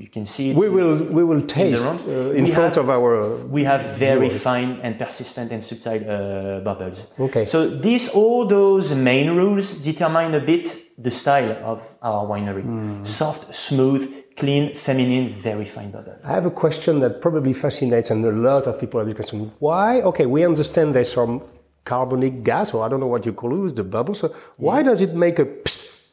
you, 0.04 0.08
can 0.08 0.24
see 0.24 0.50
it. 0.50 0.56
We 0.56 0.68
will 0.68 0.96
we 1.18 1.22
will 1.24 1.42
taste 1.42 1.84
round. 1.84 2.00
uh, 2.08 2.30
in 2.40 2.46
front 2.46 2.74
have- 2.76 2.84
of 2.84 2.90
our. 2.90 3.36
we 3.46 3.64
have 3.64 3.82
very 3.98 4.28
Viewers. 4.28 4.42
fine 4.42 4.80
and 4.82 4.98
persistent 4.98 5.52
and 5.52 5.62
subtle 5.62 6.00
uh, 6.10 6.60
bubbles. 6.60 7.12
Okay. 7.20 7.44
So 7.44 7.68
these 7.68 8.08
all 8.08 8.46
those 8.46 8.94
main 8.94 9.28
rules 9.36 9.82
determine 9.82 10.34
a 10.34 10.40
bit 10.40 10.64
the 10.98 11.10
style 11.10 11.52
of 11.64 11.80
our 12.02 12.26
winery. 12.26 12.62
Hmm. 12.62 13.04
Soft, 13.04 13.54
smooth, 13.54 14.02
clean, 14.36 14.74
feminine, 14.74 15.28
very 15.30 15.64
fine 15.64 15.90
bubble. 15.90 16.14
I 16.24 16.32
have 16.32 16.46
a 16.46 16.50
question 16.50 17.00
that 17.00 17.20
probably 17.20 17.52
fascinates, 17.52 18.10
and 18.10 18.24
a 18.24 18.32
lot 18.32 18.66
of 18.66 18.78
people 18.78 19.00
have 19.00 19.06
this 19.08 19.16
question. 19.16 19.50
Why? 19.58 20.00
Okay, 20.02 20.26
we 20.26 20.44
understand 20.44 20.94
there's 20.94 21.12
some 21.12 21.42
carbonic 21.84 22.42
gas, 22.42 22.74
or 22.74 22.84
I 22.84 22.88
don't 22.88 23.00
know 23.00 23.06
what 23.06 23.24
you 23.26 23.32
call 23.32 23.66
it, 23.66 23.76
the 23.76 23.84
bubble. 23.84 24.14
So 24.14 24.34
why 24.58 24.82
does 24.82 25.00
it 25.00 25.14
make 25.14 25.38
a 25.38 25.46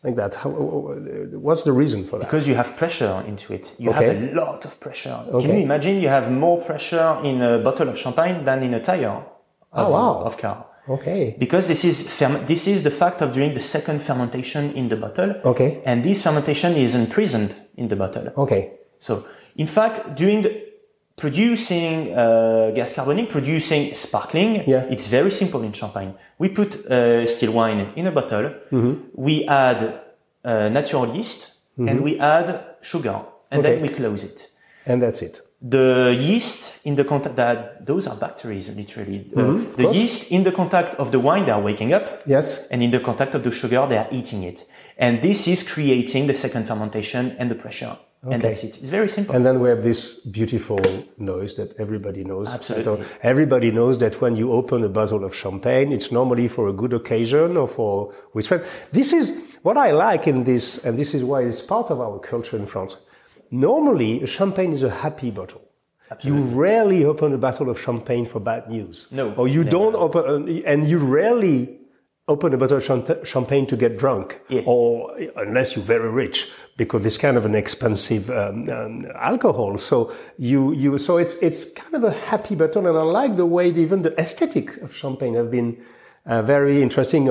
like 0.04 0.16
that? 0.18 0.36
How, 0.36 0.50
what's 0.50 1.64
the 1.64 1.72
reason 1.72 2.06
for 2.06 2.20
that? 2.20 2.26
Because 2.26 2.48
you 2.48 2.56
have 2.56 2.76
pressure 2.76 3.24
into 3.28 3.54
it. 3.54 3.74
You 3.80 3.90
Okay. 3.92 4.06
have 4.08 4.32
a 4.32 4.36
lot 4.36 4.66
of 4.66 4.80
pressure. 4.80 5.18
Okay. 5.30 5.48
Can 5.48 5.58
you 5.58 5.64
imagine 5.64 6.02
you 6.02 6.10
have 6.10 6.30
more 6.32 6.62
pressure 6.62 7.20
in 7.24 7.42
a 7.42 7.60
bottle 7.60 7.88
of 7.90 7.98
champagne 7.98 8.44
than 8.44 8.64
in 8.64 8.74
a 8.74 8.82
tire 8.84 9.10
of, 9.72 9.88
Oh, 9.88 9.92
wow. 9.92 10.20
of 10.26 10.38
car? 10.38 10.66
Okay. 10.90 11.36
Because 11.40 11.68
this 11.68 11.84
is 11.86 11.98
this 12.48 12.68
is 12.68 12.84
the 12.84 12.92
fact 12.92 13.22
of 13.22 13.34
doing 13.34 13.54
the 13.54 13.62
second 13.62 14.02
fermentation 14.02 14.72
in 14.76 14.90
the 14.90 14.96
bottle. 14.98 15.36
Okay. 15.46 15.82
And 15.86 16.04
this 16.04 16.22
fermentation 16.24 16.74
is 16.76 16.94
imprisoned 16.96 17.56
in 17.78 17.88
the 17.88 17.96
bottle. 17.96 18.28
Okay. 18.38 18.72
So, 19.00 19.26
in 19.56 19.68
fact, 19.68 20.16
during 20.16 20.42
the 20.44 20.52
producing 21.16 22.12
uh, 22.14 22.72
gas 22.76 22.94
carbonic, 22.94 23.30
producing 23.30 23.94
sparkling, 23.94 24.64
Yeah. 24.68 24.84
it's 24.90 25.08
very 25.08 25.32
simple 25.32 25.62
in 25.64 25.72
champagne. 25.72 26.14
We 26.40 26.50
put 26.50 26.76
uh, 26.86 27.26
still 27.28 27.52
wine 27.54 27.88
in 27.96 28.08
a 28.08 28.12
bottle, 28.12 28.52
Mm-hmm. 28.72 28.94
we 29.14 29.46
add 29.48 29.80
uh, 30.44 30.70
natural 30.70 31.16
yeast, 31.16 31.54
and 31.78 32.02
we 32.02 32.20
add 32.20 32.48
sugar, 32.82 33.22
and 33.52 33.60
Okay. 33.60 33.74
then 33.76 33.82
we 33.82 33.90
close 33.90 34.24
it. 34.24 34.50
And 34.86 35.02
that's 35.02 35.22
it. 35.22 35.40
The 35.66 36.14
yeast 36.20 36.86
in 36.86 36.96
the 36.96 37.06
contact 37.06 37.38
that 37.38 37.86
those 37.86 38.06
are 38.08 38.18
bacteria 38.18 38.60
literally. 38.76 39.32
Uh, 39.36 39.40
Mm-hmm. 39.40 39.76
the 39.78 39.84
course. 39.84 39.96
yeast 39.96 40.32
in 40.32 40.44
the 40.44 40.52
contact 40.52 40.96
of 40.96 41.12
the 41.14 41.20
wine, 41.20 41.46
they 41.46 41.52
are 41.52 41.62
waking 41.62 41.94
up, 41.94 42.22
Yes. 42.26 42.68
and 42.70 42.84
in 42.84 42.92
the 42.92 43.00
contact 43.00 43.34
of 43.34 43.44
the 43.44 43.52
sugar, 43.52 43.86
they 43.88 43.98
are 43.98 44.08
eating 44.12 44.44
it. 44.44 44.66
And 44.98 45.22
this 45.22 45.48
is 45.48 45.64
creating 45.64 46.28
the 46.28 46.34
second 46.34 46.68
fermentation 46.68 47.36
and 47.40 47.50
the 47.50 47.56
pressure. 47.56 47.96
And 48.30 48.42
that's 48.42 48.64
it. 48.64 48.78
It's 48.82 48.90
very 48.90 49.10
simple. 49.10 49.36
And 49.36 49.46
then 49.46 49.60
we 49.60 49.68
have 49.70 49.84
this 49.84 50.20
beautiful 50.20 50.80
noise 51.18 51.56
that 51.56 51.76
everybody 51.78 52.24
knows. 52.24 52.48
Absolutely. 52.50 53.06
Everybody 53.22 53.70
knows 53.72 53.98
that 54.00 54.22
when 54.22 54.38
you 54.38 54.54
open 54.54 54.82
a 54.84 54.88
bottle 54.90 55.26
of 55.26 55.36
champagne, 55.36 55.92
it's 55.92 56.10
normally 56.10 56.48
for 56.48 56.70
a 56.70 56.74
good 56.74 56.94
occasion 56.94 57.58
or 57.58 57.68
for 57.68 58.14
with 58.34 58.48
friends. 58.48 58.64
This 58.94 59.12
is 59.12 59.44
what 59.62 59.76
I 59.78 59.92
like 59.92 60.26
in 60.28 60.44
this, 60.46 60.86
and 60.86 60.98
this 60.98 61.14
is 61.14 61.22
why 61.24 61.42
it's 61.44 61.62
part 61.62 61.90
of 61.92 62.00
our 62.00 62.18
culture 62.20 62.56
in 62.58 62.66
France. 62.66 62.96
Normally, 63.54 64.22
a 64.24 64.28
champagne 64.28 64.74
is 64.74 64.82
a 64.82 64.90
happy 64.90 65.30
bottle. 65.30 65.62
Absolutely. 66.10 66.50
You 66.52 66.60
rarely 66.60 67.06
open 67.06 67.34
a 67.34 67.38
bottle 67.38 67.70
of 67.70 67.80
champagne 67.80 68.26
for 68.26 68.40
bad 68.40 68.68
news. 68.68 69.08
No, 69.12 69.32
Or 69.36 69.48
you 69.48 69.60
never. 69.64 69.70
don't 69.70 69.96
open, 69.96 70.64
and 70.66 70.88
you 70.88 70.98
rarely 70.98 71.78
open 72.28 72.52
a 72.54 72.58
bottle 72.58 72.78
of 72.78 73.28
champagne 73.28 73.68
to 73.68 73.76
get 73.78 73.98
drunk, 73.98 74.40
Yeah. 74.50 74.62
or 74.66 75.16
unless 75.36 75.76
you're 75.76 75.86
very 75.86 76.10
rich, 76.10 76.52
because 76.78 77.06
it's 77.06 77.18
kind 77.18 77.38
of 77.38 77.46
an 77.46 77.54
expensive 77.54 78.30
um, 78.32 78.70
um, 78.72 79.06
alcohol. 79.16 79.78
So 79.78 80.12
you 80.38 80.72
you 80.74 80.98
so 80.98 81.18
it's 81.18 81.36
it's 81.48 81.62
kind 81.74 81.94
of 82.00 82.04
a 82.04 82.12
happy 82.32 82.56
bottle, 82.56 82.88
and 82.88 82.98
I 82.98 83.04
like 83.22 83.36
the 83.36 83.46
way 83.46 83.70
even 83.70 84.02
the 84.02 84.14
aesthetic 84.20 84.78
of 84.82 84.96
champagne 84.96 85.36
have 85.36 85.52
been. 85.52 85.78
Uh, 86.26 86.42
very 86.42 86.82
interesting. 86.82 87.28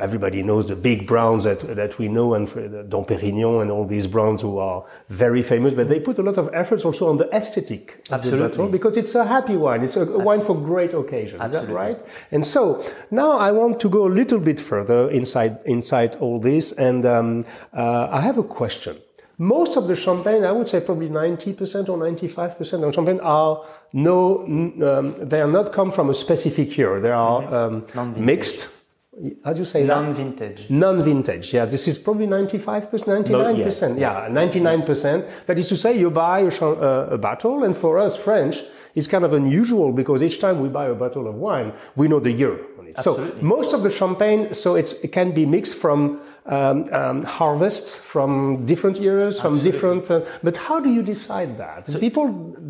Everybody 0.00 0.42
knows 0.42 0.66
the 0.66 0.74
big 0.74 1.06
brands 1.06 1.44
that 1.44 1.60
that 1.76 1.98
we 1.98 2.08
know, 2.08 2.32
and 2.32 2.48
the 2.48 2.82
Dom 2.84 3.04
Perignon 3.04 3.60
and 3.60 3.70
all 3.70 3.84
these 3.84 4.06
brands 4.06 4.40
who 4.40 4.56
are 4.56 4.82
very 5.10 5.42
famous. 5.42 5.74
But 5.74 5.90
they 5.90 6.00
put 6.00 6.18
a 6.18 6.22
lot 6.22 6.38
of 6.38 6.48
efforts 6.54 6.86
also 6.86 7.08
on 7.10 7.18
the 7.18 7.28
aesthetic 7.34 8.02
Absolutely. 8.10 8.68
because 8.68 8.96
it's 8.96 9.14
a 9.14 9.26
happy 9.26 9.56
wine. 9.56 9.82
It's 9.82 9.98
a, 9.98 10.06
a 10.06 10.18
wine 10.18 10.40
for 10.40 10.56
great 10.56 10.94
occasions. 10.94 11.34
Is 11.44 11.52
that 11.52 11.64
Absolutely. 11.64 11.74
right? 11.74 11.98
And 12.30 12.46
so 12.46 12.82
now 13.10 13.32
I 13.32 13.52
want 13.52 13.78
to 13.80 13.90
go 13.90 14.06
a 14.06 14.12
little 14.20 14.40
bit 14.40 14.58
further 14.58 15.10
inside 15.10 15.58
inside 15.66 16.16
all 16.16 16.40
this, 16.40 16.72
and 16.72 17.04
um, 17.04 17.44
uh, 17.74 18.08
I 18.10 18.22
have 18.22 18.38
a 18.38 18.42
question. 18.44 18.96
Most 19.40 19.78
of 19.78 19.86
the 19.88 19.96
champagne, 19.96 20.44
I 20.44 20.52
would 20.52 20.68
say 20.68 20.80
probably 20.80 21.08
90% 21.08 21.88
or 21.88 21.96
95% 21.96 22.86
of 22.86 22.94
champagne 22.94 23.20
are 23.20 23.64
no, 23.94 24.44
um, 24.44 25.14
they 25.18 25.40
are 25.40 25.48
not 25.50 25.72
come 25.72 25.90
from 25.90 26.10
a 26.10 26.14
specific 26.14 26.76
year. 26.76 27.00
They 27.00 27.10
are 27.10 27.42
um, 27.54 27.82
Non-vintage. 27.94 28.22
mixed. 28.22 28.68
How 29.42 29.54
do 29.54 29.60
you 29.60 29.64
say? 29.64 29.84
Non-vintage. 29.84 30.68
Non-vintage, 30.68 31.54
yeah. 31.54 31.64
This 31.64 31.88
is 31.88 31.96
probably 31.96 32.26
95%, 32.26 32.90
99%. 32.90 33.98
yeah. 33.98 34.28
99%. 34.28 35.46
That 35.46 35.56
is 35.56 35.68
to 35.70 35.76
say, 35.78 35.98
you 35.98 36.10
buy 36.10 36.40
a, 36.40 36.48
uh, 36.50 37.08
a 37.12 37.16
bottle, 37.16 37.64
and 37.64 37.74
for 37.74 37.98
us 37.98 38.18
French, 38.18 38.62
it's 38.94 39.08
kind 39.08 39.24
of 39.24 39.32
unusual 39.32 39.90
because 39.92 40.22
each 40.22 40.38
time 40.38 40.60
we 40.60 40.68
buy 40.68 40.86
a 40.88 40.94
bottle 40.94 41.26
of 41.26 41.36
wine, 41.36 41.72
we 41.96 42.08
know 42.08 42.20
the 42.20 42.32
year 42.32 42.58
on 42.78 42.88
it. 42.88 42.98
So 42.98 43.32
most 43.40 43.72
of 43.72 43.82
the 43.82 43.90
champagne, 43.90 44.52
so 44.52 44.74
it's, 44.74 44.92
it 45.02 45.12
can 45.12 45.32
be 45.32 45.46
mixed 45.46 45.76
from 45.76 46.20
um, 46.50 46.88
um, 46.92 47.22
harvests 47.22 47.96
from 47.96 48.66
different 48.66 48.98
years, 48.98 49.40
from 49.40 49.58
different. 49.60 50.10
Uh, 50.10 50.20
but 50.42 50.56
how 50.56 50.80
do 50.80 50.90
you 50.90 51.02
decide 51.02 51.56
that? 51.58 51.86
People 52.00 52.26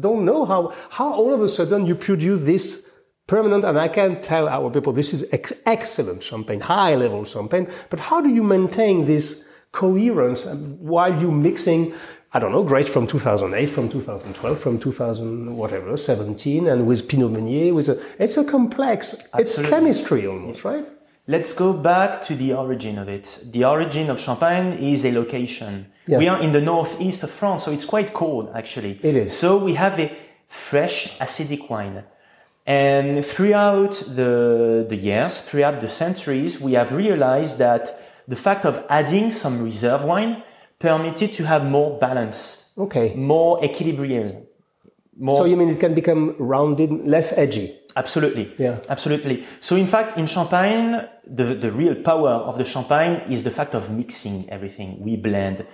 don't 0.06 0.24
know 0.24 0.44
how 0.44 0.72
how 0.90 1.08
all 1.12 1.32
of 1.32 1.40
a 1.42 1.48
sudden 1.48 1.86
you 1.86 1.94
produce 1.94 2.40
this 2.40 2.90
permanent. 3.30 3.64
And 3.64 3.78
I 3.78 3.88
can 3.88 4.20
tell 4.20 4.48
our 4.48 4.68
people 4.70 4.92
this 4.92 5.14
is 5.14 5.24
ex- 5.32 5.58
excellent 5.64 6.22
champagne, 6.22 6.60
high 6.60 6.96
level 6.96 7.24
champagne. 7.24 7.66
But 7.88 8.00
how 8.00 8.20
do 8.20 8.28
you 8.28 8.42
maintain 8.42 9.06
this 9.06 9.46
coherence 9.72 10.46
um, 10.46 10.76
while 10.92 11.14
you 11.22 11.30
mixing? 11.30 11.94
I 12.32 12.38
don't 12.38 12.52
know, 12.52 12.62
grapes 12.62 12.90
from 12.90 13.06
2008, 13.08 13.66
from 13.66 13.88
2012, 13.88 14.58
from 14.58 14.78
2000, 14.78 15.56
whatever, 15.56 15.96
17, 15.96 16.68
and 16.68 16.86
with 16.86 17.08
Pinot 17.08 17.32
Meunier, 17.32 17.74
with 17.74 17.88
a, 17.88 18.00
it's 18.20 18.36
a 18.36 18.44
complex, 18.44 19.16
it's 19.34 19.56
chemistry 19.68 20.28
almost, 20.28 20.62
right? 20.62 20.86
Let's 21.26 21.52
go 21.52 21.72
back 21.72 22.22
to 22.22 22.34
the 22.34 22.54
origin 22.54 22.98
of 22.98 23.08
it. 23.08 23.44
The 23.52 23.64
origin 23.64 24.10
of 24.10 24.20
Champagne 24.20 24.72
is 24.78 25.04
a 25.04 25.12
location. 25.12 25.86
Yeah. 26.06 26.18
We 26.18 26.28
are 26.28 26.42
in 26.42 26.52
the 26.52 26.60
northeast 26.60 27.22
of 27.22 27.30
France, 27.30 27.64
so 27.64 27.70
it's 27.70 27.84
quite 27.84 28.12
cold 28.12 28.50
actually. 28.54 28.98
It 29.02 29.14
is. 29.16 29.36
So 29.36 29.56
we 29.58 29.74
have 29.74 29.98
a 30.00 30.10
fresh 30.48 31.18
acidic 31.18 31.68
wine. 31.70 32.04
And 32.66 33.24
throughout 33.24 33.92
the, 34.06 34.86
the 34.88 34.96
years, 34.96 35.38
throughout 35.38 35.80
the 35.80 35.88
centuries, 35.88 36.60
we 36.60 36.72
have 36.72 36.92
realized 36.92 37.58
that 37.58 37.90
the 38.28 38.36
fact 38.36 38.64
of 38.64 38.84
adding 38.88 39.32
some 39.32 39.62
reserve 39.62 40.04
wine 40.04 40.42
permitted 40.78 41.32
to 41.34 41.44
have 41.46 41.64
more 41.64 41.98
balance, 41.98 42.70
Okay. 42.78 43.14
more 43.14 43.62
equilibrium. 43.64 44.46
More 45.18 45.38
So 45.38 45.44
you 45.44 45.56
mean 45.56 45.68
it 45.68 45.80
can 45.80 45.94
become 45.94 46.34
rounded, 46.38 47.06
less 47.06 47.36
edgy? 47.36 47.76
Absolutely. 47.96 48.52
Yeah. 48.58 48.78
Absolutely. 48.88 49.44
So 49.60 49.76
in 49.76 49.86
fact, 49.86 50.18
in 50.18 50.26
Champagne, 50.26 51.08
the, 51.26 51.54
the 51.54 51.72
real 51.72 51.94
power 51.94 52.30
of 52.30 52.58
the 52.58 52.64
Champagne 52.64 53.22
is 53.30 53.44
the 53.44 53.50
fact 53.50 53.74
of 53.74 53.90
mixing 53.90 54.48
everything. 54.50 55.00
We 55.00 55.16
blend 55.16 55.66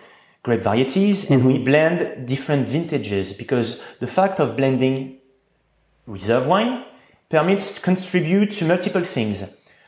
grape 0.43 0.63
varieties 0.63 1.31
and 1.31 1.45
we 1.45 1.55
mm-hmm. 1.55 1.65
blend 1.65 2.29
different 2.29 2.69
vintages 2.69 3.33
because 3.33 3.83
the 4.01 4.07
fact 4.07 4.41
of 4.41 4.57
blending 4.57 5.19
reserve 6.07 6.47
wine 6.47 6.85
permits 7.29 7.75
to 7.75 7.81
contribute 7.81 8.53
to 8.53 8.65
multiple 8.65 9.03
things. 9.03 9.45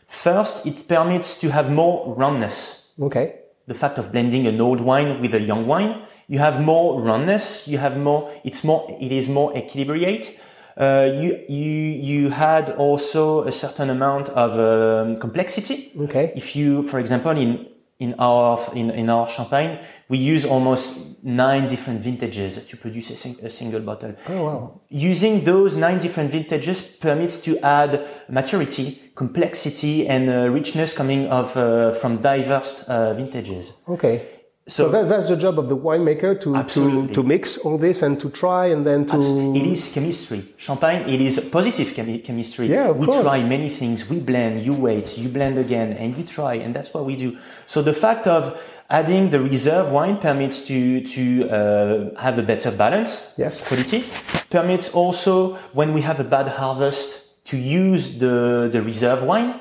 First, 0.06 0.66
it 0.66 0.88
permits 0.88 1.38
to 1.40 1.50
have 1.50 1.70
more 1.70 2.14
roundness 2.14 2.78
Okay. 3.00 3.36
the 3.66 3.74
fact 3.74 3.98
of 3.98 4.10
blending 4.10 4.46
an 4.46 4.60
old 4.60 4.80
wine 4.80 5.20
with 5.20 5.34
a 5.34 5.40
young 5.40 5.66
wine, 5.66 6.02
you 6.26 6.38
have 6.38 6.60
more 6.60 7.00
roundness, 7.00 7.68
you 7.68 7.78
have 7.78 7.96
more, 7.98 8.30
it's 8.44 8.64
more, 8.64 8.84
it 9.00 9.12
is 9.12 9.28
more 9.28 9.52
equilibrate. 9.54 10.36
Uh, 10.78 11.10
you, 11.12 11.44
you, 11.48 11.72
you 12.10 12.30
had 12.30 12.70
also 12.76 13.42
a 13.42 13.50
certain 13.50 13.90
amount 13.90 14.28
of 14.28 14.52
um, 14.58 15.16
complexity. 15.16 15.90
Okay. 15.98 16.32
If 16.36 16.54
you, 16.54 16.84
for 16.84 17.00
example, 17.00 17.32
in, 17.32 17.66
in 17.98 18.14
our, 18.20 18.60
in, 18.74 18.90
in 18.90 19.10
our 19.10 19.28
champagne, 19.28 19.80
we 20.08 20.18
use 20.18 20.44
almost 20.44 21.24
nine 21.24 21.66
different 21.66 22.00
vintages 22.00 22.64
to 22.64 22.76
produce 22.76 23.10
a, 23.10 23.16
sing, 23.16 23.36
a 23.42 23.50
single 23.50 23.80
bottle. 23.80 24.14
Oh, 24.28 24.44
wow. 24.44 24.80
Using 24.88 25.42
those 25.42 25.76
nine 25.76 25.98
different 25.98 26.30
vintages 26.30 26.80
permits 26.80 27.38
to 27.38 27.58
add 27.58 28.06
maturity, 28.28 29.10
complexity, 29.16 30.06
and 30.06 30.30
uh, 30.30 30.48
richness 30.48 30.94
coming 30.94 31.26
of 31.26 31.56
uh, 31.56 31.90
from 31.90 32.22
diverse 32.22 32.84
uh, 32.84 33.14
vintages. 33.14 33.72
Okay. 33.88 34.37
So, 34.68 34.84
So- 34.84 34.90
that, 34.90 35.08
that's 35.08 35.28
the 35.28 35.36
job 35.36 35.58
of 35.58 35.68
the 35.70 35.76
winemaker 35.76 36.34
to, 36.44 36.52
to, 36.52 36.56
Absolutely. 36.56 37.14
to 37.14 37.22
mix 37.22 37.56
all 37.64 37.78
this 37.78 38.02
and 38.02 38.20
to 38.20 38.28
try 38.28 38.66
and 38.66 38.86
then 38.86 39.06
to. 39.06 39.54
It 39.56 39.66
is 39.66 39.90
chemistry. 39.94 40.44
Champagne, 40.58 41.08
it 41.08 41.20
is 41.22 41.40
positive 41.50 41.88
chemi- 41.96 42.22
chemistry. 42.22 42.66
Yeah, 42.66 42.88
of 42.90 42.98
we 42.98 43.06
course. 43.06 43.22
try 43.22 43.42
many 43.42 43.70
things. 43.70 44.08
We 44.10 44.20
blend, 44.20 44.60
you 44.66 44.74
wait, 44.74 45.16
you 45.16 45.30
blend 45.30 45.56
again, 45.58 45.94
and 45.94 46.14
you 46.16 46.24
try, 46.24 46.54
and 46.54 46.74
that's 46.76 46.92
what 46.92 47.06
we 47.06 47.16
do. 47.16 47.38
So 47.66 47.80
the 47.80 47.94
fact 47.94 48.26
of 48.26 48.60
adding 48.90 49.30
the 49.30 49.40
reserve 49.40 49.90
wine 49.90 50.18
permits 50.18 50.60
to 50.68 51.00
to 51.14 51.22
uh, 51.48 52.20
have 52.20 52.38
a 52.38 52.42
better 52.42 52.70
balance, 52.70 53.32
Yes. 53.38 53.66
quality. 53.66 54.04
Permits 54.50 54.88
also 54.92 55.54
when 55.72 55.94
we 55.94 56.02
have 56.02 56.20
a 56.20 56.24
bad 56.24 56.48
harvest 56.60 57.44
to 57.46 57.56
use 57.56 58.18
the 58.18 58.68
the 58.70 58.82
reserve 58.82 59.22
wine 59.22 59.60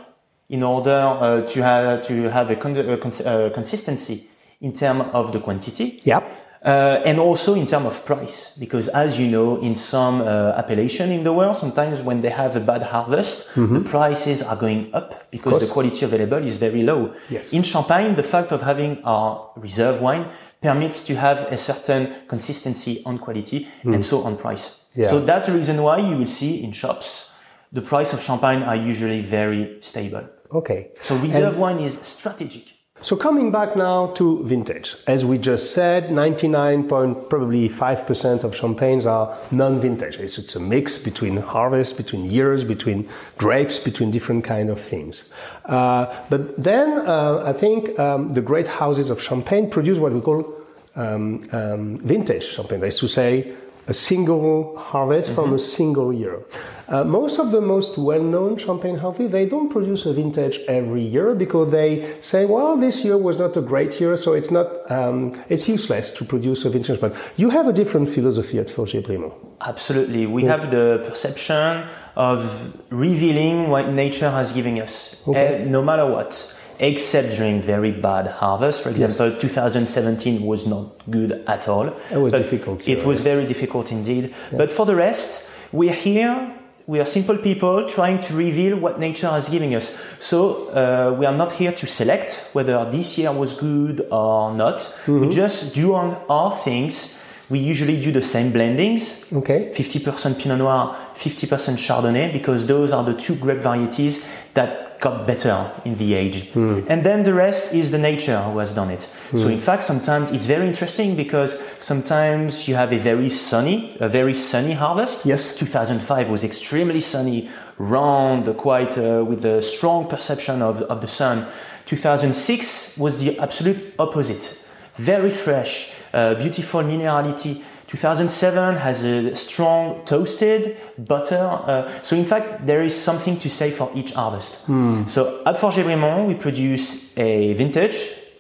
in 0.50 0.64
order 0.64 1.00
uh, 1.22 1.42
to 1.54 1.62
have 1.64 2.04
to 2.08 2.30
have 2.30 2.52
a, 2.52 2.56
con- 2.58 2.76
a 2.78 2.98
cons- 2.98 3.22
uh, 3.26 3.50
consistency 3.54 4.28
in 4.62 4.74
terms 4.74 5.06
of 5.14 5.32
the 5.32 5.40
quantity. 5.40 6.00
Yeah. 6.04 6.22
Uh, 6.64 7.02
and 7.06 7.20
also 7.20 7.54
in 7.54 7.66
terms 7.66 7.86
of 7.86 8.04
price, 8.04 8.58
because 8.60 8.90
as 8.90 9.18
you 9.18 9.28
know, 9.28 9.58
in 9.62 9.76
some 9.76 10.22
uh, 10.22 10.54
appellation 10.58 11.12
in 11.12 11.24
the 11.24 11.32
world, 11.32 11.56
sometimes 11.56 12.02
when 12.02 12.22
they 12.22 12.30
have 12.30 12.56
a 12.56 12.60
bad 12.60 12.82
harvest, 12.82 13.54
the 13.56 13.80
prices 13.80 14.42
are 14.42 14.56
going 14.58 14.94
up 14.94 15.30
because 15.32 15.62
the 15.62 15.72
quality 15.72 16.04
available 16.04 16.44
is 16.44 16.58
very 16.58 16.82
low. 16.82 17.14
Yes. 17.30 17.54
In 17.54 17.64
Champagne, 17.64 18.16
the 18.16 18.24
fact 18.24 18.52
of 18.52 18.64
having 18.64 19.02
our 19.04 19.52
reserve 19.56 20.02
wine 20.02 20.30
permits 20.60 21.06
to 21.06 21.16
have 21.16 21.38
a 21.54 21.58
certain 21.58 22.14
consistency 22.28 23.04
on 23.06 23.20
quality 23.20 23.68
and 23.84 24.04
so 24.04 24.24
on 24.24 24.36
price. 24.36 24.86
Yeah. 24.96 25.10
So 25.10 25.24
that's 25.24 25.48
the 25.48 25.54
reason 25.54 25.82
why 25.82 26.00
you 26.00 26.18
will 26.18 26.28
see 26.28 26.64
in 26.64 26.72
shops, 26.72 27.32
the 27.72 27.82
price 27.82 28.14
of 28.14 28.22
Champagne 28.22 28.64
are 28.64 28.76
usually 28.76 29.22
very 29.22 29.78
stable. 29.82 30.28
Okay. 30.52 30.90
So 31.02 31.16
reserve 31.18 31.58
wine 31.58 31.78
is 31.80 32.00
strategic. 32.02 32.77
So 33.00 33.16
coming 33.16 33.52
back 33.52 33.76
now 33.76 34.08
to 34.16 34.44
vintage, 34.44 34.96
as 35.06 35.24
we 35.24 35.38
just 35.38 35.74
said, 35.74 36.12
99 36.12 36.88
point 36.88 37.30
probably 37.30 37.70
5% 37.70 38.44
of 38.44 38.56
champagnes 38.56 39.06
are 39.06 39.38
non-vintage. 39.52 40.18
It's, 40.18 40.40
it's 40.40 40.56
a 40.56 40.60
mix 40.60 40.98
between 40.98 41.38
harvest, 41.38 41.96
between 41.96 42.26
years, 42.26 42.64
between 42.64 43.08
grapes, 43.38 43.78
between 43.78 44.10
different 44.10 44.44
kind 44.44 44.72
of 44.72 44.82
things. 44.82 45.32
Uh, 45.66 46.08
but 46.32 46.58
then 46.62 47.08
uh, 47.08 47.44
I 47.46 47.54
think 47.54 47.98
um, 48.00 48.34
the 48.34 48.42
great 48.42 48.68
houses 48.68 49.12
of 49.12 49.22
champagne 49.22 49.70
produce 49.70 50.00
what 50.00 50.12
we 50.12 50.20
call 50.20 50.56
um, 50.96 51.40
um, 51.52 51.98
vintage 51.98 52.46
champagne. 52.46 52.80
That 52.80 52.88
is 52.88 53.00
to 53.00 53.08
say, 53.08 53.54
a 53.88 53.94
single 53.94 54.78
harvest 54.78 55.34
from 55.34 55.54
a 55.54 55.60
single 55.60 56.12
year. 56.12 56.44
Uh, 56.90 57.04
most 57.04 57.40
of 57.40 57.52
the 57.52 57.62
most 57.62 57.98
well-known 57.98 58.58
champagne 58.58 58.98
houses 58.98 59.32
they 59.32 59.46
don't 59.46 59.70
produce 59.70 60.06
a 60.06 60.14
vintage 60.14 60.60
every 60.68 61.02
year 61.02 61.34
because 61.36 61.72
they 61.72 62.16
say, 62.22 62.46
well, 62.46 62.76
this 62.78 63.04
year 63.06 63.18
was 63.18 63.38
not 63.38 63.56
a 63.58 63.62
great 63.62 64.00
year, 64.00 64.16
so 64.18 64.34
it's 64.34 64.52
not 64.52 64.68
um, 64.92 65.34
it's 65.50 65.68
useless 65.68 66.12
to 66.12 66.26
produce 66.26 66.66
a 66.66 66.70
vintage. 66.70 67.00
But 67.00 67.16
you 67.38 67.50
have 67.50 67.68
a 67.68 67.74
different 67.74 68.10
philosophy 68.10 68.60
at 68.60 68.70
Forget 68.70 69.04
Brimont. 69.06 69.34
Absolutely. 69.62 70.28
We 70.28 70.44
have 70.44 70.70
the 70.72 71.04
perception 71.08 71.88
of 72.16 72.76
revealing 72.90 73.70
what 73.70 73.90
nature 73.90 74.30
has 74.30 74.52
given 74.54 74.80
us, 74.82 75.24
Okay. 75.28 75.62
eh, 75.62 75.66
no 75.66 75.82
matter 75.82 76.06
what, 76.06 76.54
except 76.80 77.36
during 77.36 77.62
very 77.62 77.92
bad 77.92 78.28
harvest. 78.28 78.82
For 78.82 78.90
example, 78.90 79.40
2017 79.40 80.46
was 80.46 80.68
not 80.68 81.10
good 81.10 81.44
at 81.48 81.68
all. 81.68 81.88
It 82.12 82.18
was 82.18 82.34
difficult 82.34 82.88
It 82.88 83.06
was 83.06 83.22
very 83.22 83.46
difficult 83.46 83.92
indeed. 83.92 84.34
But 84.52 84.72
for 84.72 84.86
the 84.86 84.96
rest, 84.96 85.50
we 85.72 85.90
are 85.90 85.94
here. 85.94 86.54
We 86.86 87.02
are 87.02 87.06
simple 87.06 87.38
people 87.38 87.86
trying 87.90 88.22
to 88.22 88.34
reveal 88.34 88.78
what 88.78 88.98
nature 88.98 89.28
has 89.28 89.50
given 89.50 89.74
us. 89.74 90.02
So 90.20 90.70
uh, 90.70 91.18
we 91.20 91.26
are 91.26 91.36
not 91.36 91.52
here 91.52 91.74
to 91.74 91.86
select 91.86 92.50
whether 92.54 92.90
this 92.90 93.18
year 93.18 93.34
was 93.34 93.54
good 93.60 94.08
or 94.10 94.54
not. 94.54 94.80
Mm-hmm. 94.80 95.20
We 95.22 95.30
just 95.30 95.76
do 95.76 95.96
on 95.96 96.18
our 96.30 96.54
things. 96.54 97.20
We 97.50 97.60
usually 97.60 98.00
do 98.00 98.12
the 98.12 98.24
same 98.24 98.54
blendings. 98.54 99.34
Okay. 99.34 99.72
50% 99.74 100.40
Pinot 100.40 100.60
Noir, 100.60 100.96
50% 101.16 101.78
Chardonnay, 101.78 102.32
because 102.32 102.68
those 102.68 102.94
are 102.94 103.04
the 103.04 103.14
two 103.14 103.36
grape 103.36 103.60
varieties 103.60 104.26
that 104.54 104.87
got 105.00 105.28
better 105.28 105.72
in 105.86 105.96
the 105.96 106.14
age. 106.14 106.52
And 106.88 107.04
then 107.04 107.24
the 107.24 107.34
rest 107.34 107.74
is 107.74 107.92
the 107.92 107.98
nature 107.98 108.40
who 108.42 108.60
has 108.60 108.74
done 108.74 108.92
it. 108.92 109.08
So 109.36 109.48
in 109.50 109.62
fact, 109.62 109.84
sometimes 109.84 110.32
it's 110.32 110.46
very 110.46 110.66
interesting 110.68 111.16
because 111.16 111.60
sometimes 111.80 112.68
you 112.68 112.76
have 112.76 112.94
a 112.94 112.98
very 112.98 113.30
sunny, 113.30 113.98
a 114.00 114.08
very 114.08 114.34
sunny 114.34 114.74
harvest. 114.74 115.26
Yes. 115.26 115.56
2005 115.56 116.30
was 116.30 116.44
extremely 116.44 117.02
sunny, 117.02 117.50
round, 117.78 118.56
quite 118.58 118.98
uh, 118.98 119.24
with 119.28 119.46
a 119.46 119.62
strong 119.62 120.08
perception 120.08 120.62
of, 120.62 120.82
of 120.84 121.02
the 121.02 121.08
sun. 121.08 121.46
2006 121.86 122.98
was 122.98 123.18
the 123.20 123.38
absolute 123.40 123.94
opposite. 124.00 124.58
Very 124.96 125.32
fresh, 125.32 125.94
uh, 126.14 126.36
beautiful 126.36 126.82
minerality. 126.82 127.64
2007 127.88 128.76
has 128.76 129.04
a 129.04 129.36
strong 129.36 130.04
toasted 130.06 130.78
butter. 130.98 131.36
Uh, 131.38 131.90
so 132.04 132.16
in 132.16 132.26
fact, 132.26 132.66
there 132.68 132.84
is 132.84 132.94
something 132.94 133.38
to 133.40 133.50
say 133.50 133.72
for 133.72 133.90
each 133.96 134.12
harvest. 134.12 134.66
So 135.08 135.42
at 135.46 135.58
Forget 135.58 135.86
Brimont, 135.86 136.28
we 136.28 136.36
produce 136.36 137.18
a 137.18 137.54
vintage, 137.54 137.96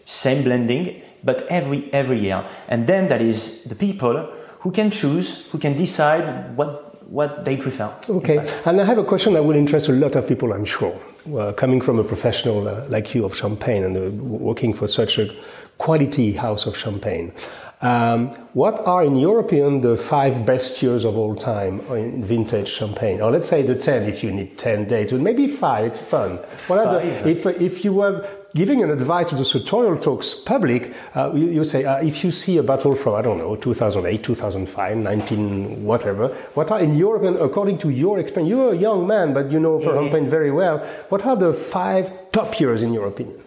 same 0.06 0.44
blending, 0.44 1.02
but 1.24 1.48
every 1.50 1.90
every 1.94 2.20
year. 2.20 2.44
And 2.68 2.88
then 2.88 3.08
that 3.08 3.22
is 3.22 3.64
the 3.64 3.76
people 3.76 4.30
who 4.60 4.72
can 4.72 4.92
choose, 4.92 5.48
who 5.52 5.58
can 5.58 5.78
decide 5.78 6.56
what 6.58 6.88
what 7.10 7.46
they 7.46 7.56
prefer. 7.56 7.90
Okay, 8.10 8.38
and 8.66 8.82
I 8.82 8.86
have 8.86 8.98
a 8.98 9.04
question 9.04 9.34
that 9.34 9.44
will 9.44 9.56
interest 9.56 9.88
a 9.88 9.94
lot 9.94 10.16
of 10.16 10.28
people, 10.28 10.52
I'm 10.52 10.66
sure. 10.66 10.94
Well, 11.26 11.54
coming 11.54 11.82
from 11.82 12.00
a 12.00 12.04
professional 12.04 12.68
uh, 12.68 12.86
like 12.90 13.16
you 13.16 13.26
of 13.26 13.36
Champagne 13.36 13.84
and 13.84 13.98
uh, 13.98 14.12
working 14.24 14.74
for 14.74 14.88
such 14.88 15.18
a 15.20 15.30
quality 15.78 16.34
house 16.34 16.66
of 16.66 16.76
Champagne, 16.76 17.32
um, 17.80 18.30
what 18.54 18.80
are, 18.88 19.04
in 19.04 19.18
your 19.18 19.40
opinion, 19.40 19.82
the 19.82 19.96
five 19.96 20.48
best 20.48 20.82
years 20.82 21.06
of 21.06 21.16
all 21.16 21.36
time 21.36 21.80
in 21.92 22.24
vintage 22.24 22.68
Champagne? 22.68 23.22
Or 23.22 23.30
let's 23.30 23.48
say 23.48 23.62
the 23.62 23.76
10 23.76 24.10
if 24.10 24.24
you 24.24 24.32
need 24.32 24.58
10 24.58 24.88
dates, 24.88 25.12
but 25.12 25.22
maybe 25.22 25.48
five, 25.48 25.86
it's 25.86 26.00
fun. 26.00 26.38
What 26.68 26.80
are 26.80 27.00
the, 27.00 27.28
if, 27.30 27.46
if 27.46 27.86
you 27.86 27.94
were 27.94 28.28
giving 28.56 28.82
an 28.82 28.90
advice 28.90 29.30
to 29.30 29.36
the 29.36 29.46
Sartorial 29.46 29.96
Talks 29.98 30.34
public, 30.34 30.92
uh, 31.16 31.32
you, 31.36 31.50
you 31.50 31.64
say, 31.64 31.86
uh, 31.86 31.98
if 31.98 32.24
you 32.24 32.32
see 32.32 32.58
a 32.58 32.64
bottle 32.64 32.96
from, 32.96 33.14
I 33.14 33.22
don't 33.22 33.38
know, 33.38 33.56
2008, 33.56 34.24
2005, 34.24 34.98
19, 34.98 35.84
whatever, 35.84 36.30
what 36.56 36.72
are, 36.72 36.80
in 36.80 36.96
your, 36.96 37.24
according 37.44 37.78
to 37.80 37.90
your 37.92 38.18
experience, 38.18 38.50
you're 38.50 38.74
a 38.74 38.78
young 38.78 39.06
man, 39.06 39.36
but 39.36 39.52
you 39.52 39.60
know 39.60 39.80
champagne 39.80 40.28
very 40.28 40.50
well, 40.50 40.80
what 41.10 41.24
are 41.28 41.36
the 41.36 41.54
five 41.54 42.32
top 42.32 42.60
years 42.60 42.82
in 42.82 42.92
your 42.92 43.06
opinion? 43.06 43.40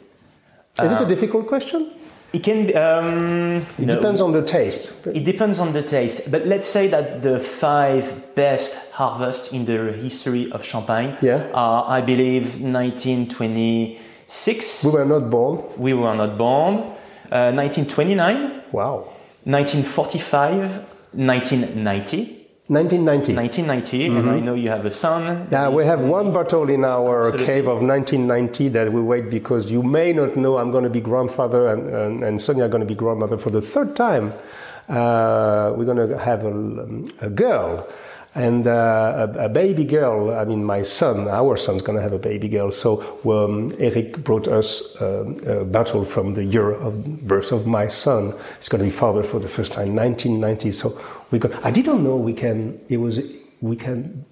Is 0.80 0.92
it 0.92 1.00
a 1.00 1.06
difficult 1.06 1.48
question? 1.48 1.90
It 2.32 2.44
can 2.44 2.70
um, 2.76 3.56
It 3.78 3.86
no. 3.86 3.94
depends 3.96 4.20
on 4.20 4.30
the 4.32 4.42
taste. 4.42 4.92
It 5.06 5.24
depends 5.24 5.58
on 5.58 5.72
the 5.72 5.82
taste, 5.82 6.30
but 6.30 6.46
let's 6.46 6.68
say 6.68 6.86
that 6.88 7.22
the 7.22 7.40
five 7.40 8.34
best 8.36 8.92
harvests 8.92 9.52
in 9.52 9.64
the 9.64 9.92
history 9.92 10.48
of 10.52 10.64
Champagne 10.64 11.16
Yeah. 11.20 11.42
are, 11.52 11.84
I 11.88 12.00
believe, 12.00 12.60
1926. 12.60 14.84
We 14.84 14.90
were 14.92 15.04
not 15.04 15.28
born. 15.30 15.58
We 15.76 15.92
were 15.94 16.14
not 16.14 16.38
born. 16.38 16.84
Uh, 17.32 17.50
1929, 17.52 18.62
Wow. 18.72 19.08
1945, 19.44 20.84
1990. 21.12 22.39
1990. 22.70 23.34
1990, 23.34 24.06
and 24.16 24.30
I 24.30 24.38
know 24.38 24.54
you 24.54 24.68
have 24.68 24.84
a 24.84 24.92
son. 24.92 25.22
Mm-hmm. 25.22 25.52
Yeah, 25.52 25.68
we 25.70 25.84
have 25.84 25.98
one 26.02 26.30
bottle 26.30 26.70
in 26.70 26.84
our 26.84 27.26
Absolutely. 27.26 27.46
cave 27.46 27.66
of 27.66 27.82
1990 27.82 28.68
that 28.68 28.92
we 28.92 29.00
wait 29.00 29.28
because 29.28 29.72
you 29.72 29.82
may 29.82 30.12
not 30.12 30.36
know 30.36 30.56
I'm 30.56 30.70
going 30.70 30.84
to 30.84 30.90
be 30.90 31.00
grandfather 31.00 31.66
and, 31.66 31.92
and, 31.92 32.22
and 32.22 32.40
Sonia 32.40 32.66
are 32.66 32.68
going 32.68 32.82
to 32.82 32.86
be 32.86 32.94
grandmother 32.94 33.38
for 33.38 33.50
the 33.50 33.60
third 33.60 33.96
time. 33.96 34.32
Uh, 34.88 35.74
we're 35.76 35.84
going 35.84 36.08
to 36.08 36.16
have 36.16 36.44
a, 36.44 37.26
a 37.26 37.30
girl 37.30 37.88
and 38.36 38.68
uh, 38.68 39.28
a, 39.34 39.46
a 39.46 39.48
baby 39.48 39.84
girl. 39.84 40.30
I 40.30 40.44
mean, 40.44 40.64
my 40.64 40.82
son, 40.82 41.26
our 41.26 41.56
son's 41.56 41.82
going 41.82 41.96
to 41.96 42.02
have 42.02 42.12
a 42.12 42.18
baby 42.18 42.48
girl. 42.48 42.70
So 42.70 43.02
um, 43.28 43.74
Eric 43.80 44.22
brought 44.22 44.46
us 44.46 45.00
um, 45.02 45.34
a 45.44 45.64
bottle 45.64 46.04
from 46.04 46.34
the 46.34 46.44
year 46.44 46.70
of 46.70 47.26
birth 47.26 47.50
of 47.50 47.66
my 47.66 47.88
son. 47.88 48.32
He's 48.58 48.68
going 48.68 48.84
to 48.84 48.84
be 48.84 48.96
father 48.96 49.24
for 49.24 49.40
the 49.40 49.48
first 49.48 49.72
time, 49.72 49.96
1990. 49.96 50.70
So 50.70 51.00
we 51.30 51.38
got. 51.38 51.64
I 51.64 51.70
didn't 51.70 52.02
know 52.02 52.16
we 52.16 52.32
can. 52.32 52.80
It 52.88 52.98
was 52.98 53.20
we 53.60 53.76
can 53.76 54.24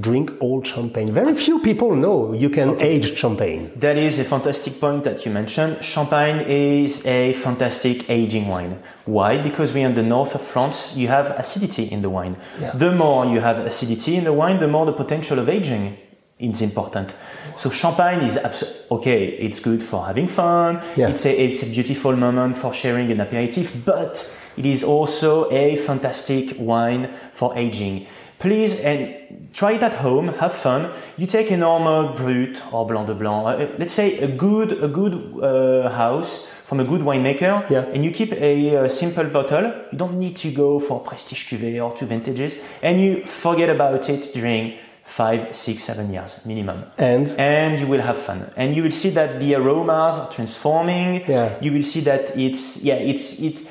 drink 0.00 0.30
old 0.40 0.66
champagne. 0.66 1.10
Very 1.12 1.34
few 1.34 1.58
people 1.60 1.94
know 1.96 2.32
you 2.32 2.48
can 2.48 2.80
age 2.80 3.16
champagne. 3.16 3.72
That 3.76 3.96
is 3.96 4.18
a 4.18 4.24
fantastic 4.24 4.80
point 4.80 5.04
that 5.04 5.24
you 5.26 5.32
mentioned. 5.32 5.84
Champagne 5.84 6.44
is 6.46 7.06
a 7.06 7.32
fantastic 7.34 8.08
aging 8.08 8.46
wine. 8.48 8.80
Why? 9.04 9.42
Because 9.42 9.74
we're 9.74 9.86
in 9.88 9.94
the 9.94 10.02
north 10.02 10.34
of 10.34 10.42
France, 10.42 10.96
you 10.96 11.08
have 11.08 11.30
acidity 11.30 11.84
in 11.84 12.02
the 12.02 12.10
wine. 12.10 12.36
Yeah. 12.60 12.70
The 12.72 12.92
more 12.92 13.26
you 13.26 13.40
have 13.40 13.58
acidity 13.58 14.16
in 14.16 14.24
the 14.24 14.32
wine, 14.32 14.58
the 14.60 14.68
more 14.68 14.86
the 14.86 14.92
potential 14.92 15.38
of 15.38 15.48
aging 15.48 15.96
is 16.38 16.62
important. 16.62 17.16
So 17.56 17.68
champagne 17.70 18.20
is 18.20 18.36
abs- 18.36 18.86
okay. 18.90 19.26
It's 19.26 19.60
good 19.60 19.82
for 19.82 20.06
having 20.06 20.28
fun. 20.28 20.80
Yeah. 20.96 21.08
It's 21.08 21.26
a 21.26 21.32
it's 21.32 21.62
a 21.62 21.66
beautiful 21.66 22.14
moment 22.16 22.56
for 22.56 22.72
sharing 22.72 23.10
an 23.10 23.20
aperitif, 23.20 23.84
but 23.84 24.36
it 24.56 24.66
is 24.66 24.82
also 24.84 25.50
a 25.50 25.76
fantastic 25.76 26.56
wine 26.58 27.08
for 27.32 27.56
aging. 27.56 28.06
Please 28.38 28.80
and 28.80 29.48
try 29.52 29.72
it 29.72 29.82
at 29.82 29.92
home. 29.94 30.28
Have 30.38 30.52
fun. 30.54 30.90
You 31.18 31.26
take 31.26 31.50
a 31.50 31.56
normal 31.58 32.14
brut 32.14 32.62
or 32.72 32.86
blanc 32.86 33.06
de 33.06 33.14
blanc. 33.14 33.46
uh, 33.46 33.66
let's 33.78 33.92
say 33.92 34.18
a 34.18 34.28
good 34.28 34.72
a 34.82 34.88
good 34.88 35.12
uh, 35.42 35.90
house 35.90 36.48
from 36.64 36.80
a 36.80 36.84
good 36.84 37.00
winemaker, 37.02 37.68
Yeah. 37.68 37.84
and 37.92 38.04
you 38.04 38.12
keep 38.12 38.32
a, 38.32 38.76
uh 38.76 38.88
simple 38.88 39.24
bottle. 39.24 39.64
You 39.92 39.98
don't 39.98 40.18
need 40.18 40.36
to 40.36 40.50
go 40.52 40.78
for 40.80 41.00
prestige 41.00 41.44
cuvée 41.52 41.80
or 41.84 41.92
two 41.94 42.06
vintages, 42.06 42.56
and 42.82 43.00
you 43.00 43.26
forget 43.26 43.68
about 43.68 44.08
it 44.08 44.30
during 44.32 44.74
five, 45.04 45.48
six, 45.56 45.82
seven 45.82 46.12
years 46.12 46.40
minimum 46.46 46.84
And 46.96 47.34
and 47.36 47.80
you 47.80 47.88
will 47.88 48.00
have 48.00 48.16
fun 48.16 48.52
and 48.56 48.76
you 48.76 48.82
will 48.84 48.92
see 48.92 49.10
that 49.10 49.40
the 49.40 49.56
aromas 49.56 50.18
are 50.20 50.30
transforming 50.30 51.22
Yeah. 51.28 51.48
you 51.60 51.72
will 51.72 51.82
see 51.82 52.00
that 52.02 52.30
it's 52.38 52.78
yeah 52.84 52.94
it's 52.94 53.40
it 53.42 53.66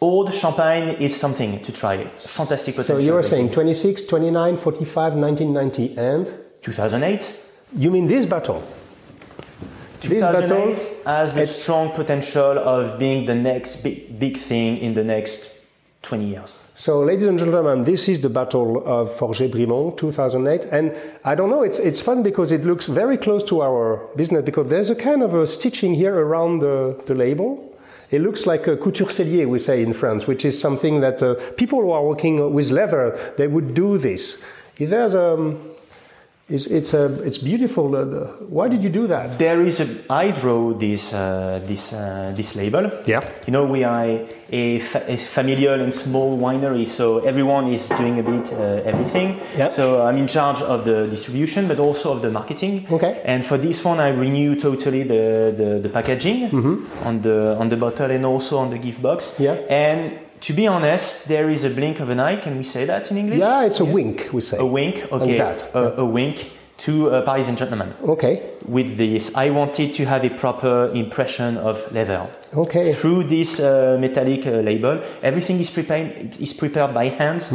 old 0.00 0.34
champagne 0.34 0.96
is 1.00 1.16
something 1.16 1.62
to 1.62 1.72
try 1.72 2.04
fantastic 2.04 2.74
potential. 2.74 3.00
so 3.00 3.06
you're 3.06 3.22
saying 3.22 3.50
26, 3.50 4.06
29, 4.06 4.56
45, 4.56 5.14
1990, 5.14 5.98
and 5.98 6.26
2008 6.62 7.44
you 7.76 7.90
mean 7.90 8.06
this 8.06 8.26
bottle? 8.26 8.62
this 10.00 10.22
battle 10.22 10.76
has 11.06 11.34
the 11.34 11.46
strong 11.46 11.90
potential 11.92 12.58
of 12.58 12.98
being 12.98 13.26
the 13.26 13.34
next 13.34 13.76
big, 13.76 14.18
big 14.18 14.36
thing 14.36 14.76
in 14.78 14.94
the 14.94 15.02
next 15.02 15.50
20 16.02 16.26
years. 16.26 16.54
So, 16.74 17.00
ladies 17.00 17.26
and 17.26 17.38
gentlemen, 17.38 17.84
this 17.84 18.08
is 18.08 18.20
the 18.20 18.28
Battle 18.28 18.82
of 18.84 19.14
Forget-Brimont 19.16 19.96
2008. 19.96 20.66
And 20.72 20.94
I 21.24 21.34
don't 21.34 21.48
know, 21.48 21.62
it's, 21.62 21.78
it's 21.78 22.00
fun 22.00 22.22
because 22.22 22.52
it 22.52 22.64
looks 22.64 22.88
very 22.88 23.16
close 23.16 23.44
to 23.44 23.62
our 23.62 24.08
business 24.16 24.44
because 24.44 24.68
there's 24.68 24.90
a 24.90 24.96
kind 24.96 25.22
of 25.22 25.34
a 25.34 25.46
stitching 25.46 25.94
here 25.94 26.14
around 26.14 26.58
the, 26.58 27.00
the 27.06 27.14
label. 27.14 27.73
It 28.10 28.20
looks 28.22 28.46
like 28.46 28.66
a 28.66 28.76
couture 28.76 29.08
sellier, 29.08 29.48
we 29.48 29.58
say 29.58 29.82
in 29.82 29.92
France, 29.92 30.26
which 30.26 30.44
is 30.44 30.58
something 30.58 31.00
that 31.00 31.22
uh, 31.22 31.34
people 31.56 31.80
who 31.80 31.90
are 31.90 32.04
working 32.04 32.52
with 32.52 32.70
leather, 32.70 33.34
they 33.36 33.46
would 33.46 33.74
do 33.74 33.98
this. 33.98 34.44
If 34.78 34.90
there's 34.90 35.14
a, 35.14 35.56
it's, 36.48 36.66
it's, 36.66 36.92
a, 36.94 37.22
it's 37.22 37.38
beautiful. 37.38 37.96
Uh, 37.96 38.26
why 38.48 38.68
did 38.68 38.84
you 38.84 38.90
do 38.90 39.06
that? 39.06 39.38
There 39.38 39.62
is 39.62 39.80
a, 39.80 39.86
I 40.10 40.30
draw 40.30 40.74
this, 40.74 41.12
uh, 41.14 41.60
this, 41.64 41.92
uh, 41.92 42.32
this 42.36 42.54
label. 42.54 42.90
Yeah. 43.06 43.20
You 43.46 43.52
know, 43.52 43.64
we 43.64 43.82
are 43.84 44.26
a, 44.50 44.78
fa- 44.80 45.04
a 45.08 45.16
familial 45.16 45.80
and 45.80 45.92
small 45.92 46.38
winery, 46.38 46.86
so 46.86 47.20
everyone 47.20 47.68
is 47.68 47.88
doing 47.88 48.18
a 48.18 48.22
bit 48.22 48.52
uh, 48.52 48.82
everything. 48.84 49.40
Yeah. 49.56 49.68
So 49.68 50.02
I'm 50.02 50.18
in 50.18 50.26
charge 50.26 50.60
of 50.60 50.84
the 50.84 51.06
distribution, 51.08 51.66
but 51.66 51.78
also 51.78 52.12
of 52.12 52.22
the 52.22 52.30
marketing. 52.30 52.86
Okay. 52.90 53.22
And 53.24 53.44
for 53.44 53.56
this 53.56 53.84
one, 53.84 53.98
I 53.98 54.08
renew 54.08 54.54
totally 54.54 55.02
the, 55.02 55.54
the, 55.56 55.80
the 55.82 55.88
packaging 55.88 56.54
on 57.04 57.22
the 57.22 57.56
on 57.58 57.68
the 57.68 57.76
bottle 57.76 58.10
and 58.10 58.24
also 58.26 58.58
on 58.58 58.70
the 58.70 58.78
gift 58.78 59.00
box. 59.00 59.40
Yeah. 59.40 59.54
And 59.70 60.18
to 60.44 60.52
be 60.52 60.66
honest, 60.66 61.26
there 61.28 61.48
is 61.48 61.64
a 61.64 61.70
blink 61.70 62.00
of 62.00 62.10
an 62.10 62.20
eye. 62.20 62.36
Can 62.36 62.56
we 62.58 62.64
say 62.64 62.84
that 62.84 63.10
in 63.10 63.16
English? 63.16 63.38
Yeah, 63.38 63.64
it's 63.64 63.80
a 63.80 63.84
wink, 63.84 64.28
we 64.32 64.40
say. 64.40 64.58
A 64.58 64.66
wink. 64.66 64.96
Okay. 65.10 65.38
that, 65.38 65.70
A, 65.74 66.00
a 66.02 66.04
wink 66.04 66.50
to 66.76 67.08
a 67.08 67.22
Parisian 67.22 67.56
gentleman 67.56 67.94
Okay. 68.02 68.42
with 68.68 68.96
this. 68.98 69.34
I 69.34 69.50
wanted 69.50 69.94
to 69.94 70.04
have 70.04 70.24
a 70.24 70.30
proper 70.30 70.90
impression 70.94 71.56
of 71.56 71.76
leather. 71.92 72.26
Okay. 72.54 72.92
Through 72.92 73.24
this 73.24 73.60
uh, 73.60 73.96
metallic 74.00 74.46
uh, 74.46 74.50
label, 74.70 75.00
everything 75.22 75.60
is 75.60 75.70
prepared 75.70 76.34
is 76.40 76.52
prepared 76.52 76.92
by 76.92 77.08
hands. 77.08 77.52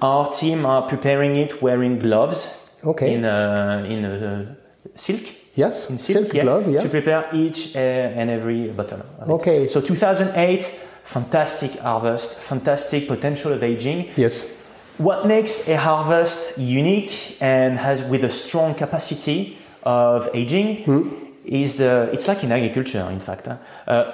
Our 0.00 0.30
team 0.32 0.64
are 0.66 0.82
preparing 0.82 1.36
it 1.36 1.60
wearing 1.62 1.98
gloves. 1.98 2.46
Mm-hmm. 2.46 2.88
Okay. 2.90 3.14
In 3.14 3.24
a, 3.24 3.84
in 3.88 4.04
a 4.04 4.56
silk. 4.94 5.22
Yes, 5.54 5.90
In 5.90 5.98
silk 5.98 6.30
glove, 6.30 6.68
yeah. 6.70 6.82
To 6.82 6.88
prepare 6.88 7.28
each 7.32 7.74
uh, 7.74 7.80
and 8.20 8.30
every 8.30 8.68
bottle. 8.68 9.02
of 9.18 9.28
it. 9.28 9.32
Okay. 9.32 9.68
So 9.68 9.80
2008, 9.80 10.87
fantastic 11.08 11.72
harvest, 11.80 12.34
fantastic 12.38 13.08
potential 13.08 13.52
of 13.52 13.62
aging. 13.62 14.08
Yes. 14.16 14.54
What 14.98 15.26
makes 15.26 15.66
a 15.68 15.76
harvest 15.76 16.58
unique 16.58 17.36
and 17.40 17.78
has 17.78 18.02
with 18.02 18.24
a 18.24 18.30
strong 18.30 18.74
capacity 18.74 19.56
of 19.84 20.28
aging 20.34 20.84
Hmm. 20.84 21.02
is 21.44 21.76
the 21.76 22.10
it's 22.12 22.26
like 22.28 22.44
in 22.44 22.52
agriculture 22.52 23.06
in 23.10 23.20
fact 23.20 23.48
uh, 23.48 23.56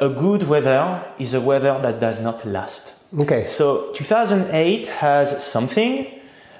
a 0.01 0.09
good 0.09 0.43
weather 0.47 1.03
is 1.19 1.35
a 1.35 1.41
weather 1.41 1.75
that 1.83 1.99
does 1.99 2.21
not 2.21 2.45
last 2.47 2.93
Okay. 3.19 3.45
so 3.47 3.91
2008 3.95 4.87
has 5.01 5.43
something 5.45 6.07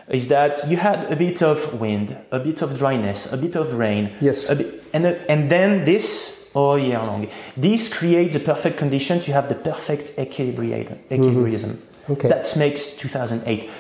is 0.09 0.27
that 0.29 0.69
you 0.69 0.77
had 0.79 1.13
a 1.13 1.17
bit 1.17 1.43
of 1.43 1.79
wind 1.81 2.17
a 2.33 2.41
bit 2.41 2.63
of 2.63 2.77
dryness 2.79 3.33
a 3.33 3.37
bit 3.37 3.55
of 3.57 3.75
rain 3.75 4.11
Yes. 4.21 4.51
a 4.51 4.57
bit, 4.57 4.83
and, 4.95 5.05
and 5.29 5.49
then 5.51 5.85
this 5.85 6.44
all 6.55 6.79
year 6.79 6.99
long 6.99 7.29
this 7.57 7.89
creates 7.99 8.33
the 8.33 8.41
perfect 8.41 8.77
condition 8.79 9.19
to 9.21 9.33
have 9.33 9.49
the 9.49 9.55
perfect 9.55 10.13
equilibrium, 10.19 10.99
equilibrium. 11.11 11.71
Mm-hmm. 11.79 12.13
Okay. 12.13 12.29
that 12.29 12.57
makes 12.57 12.97
2008 12.97 13.71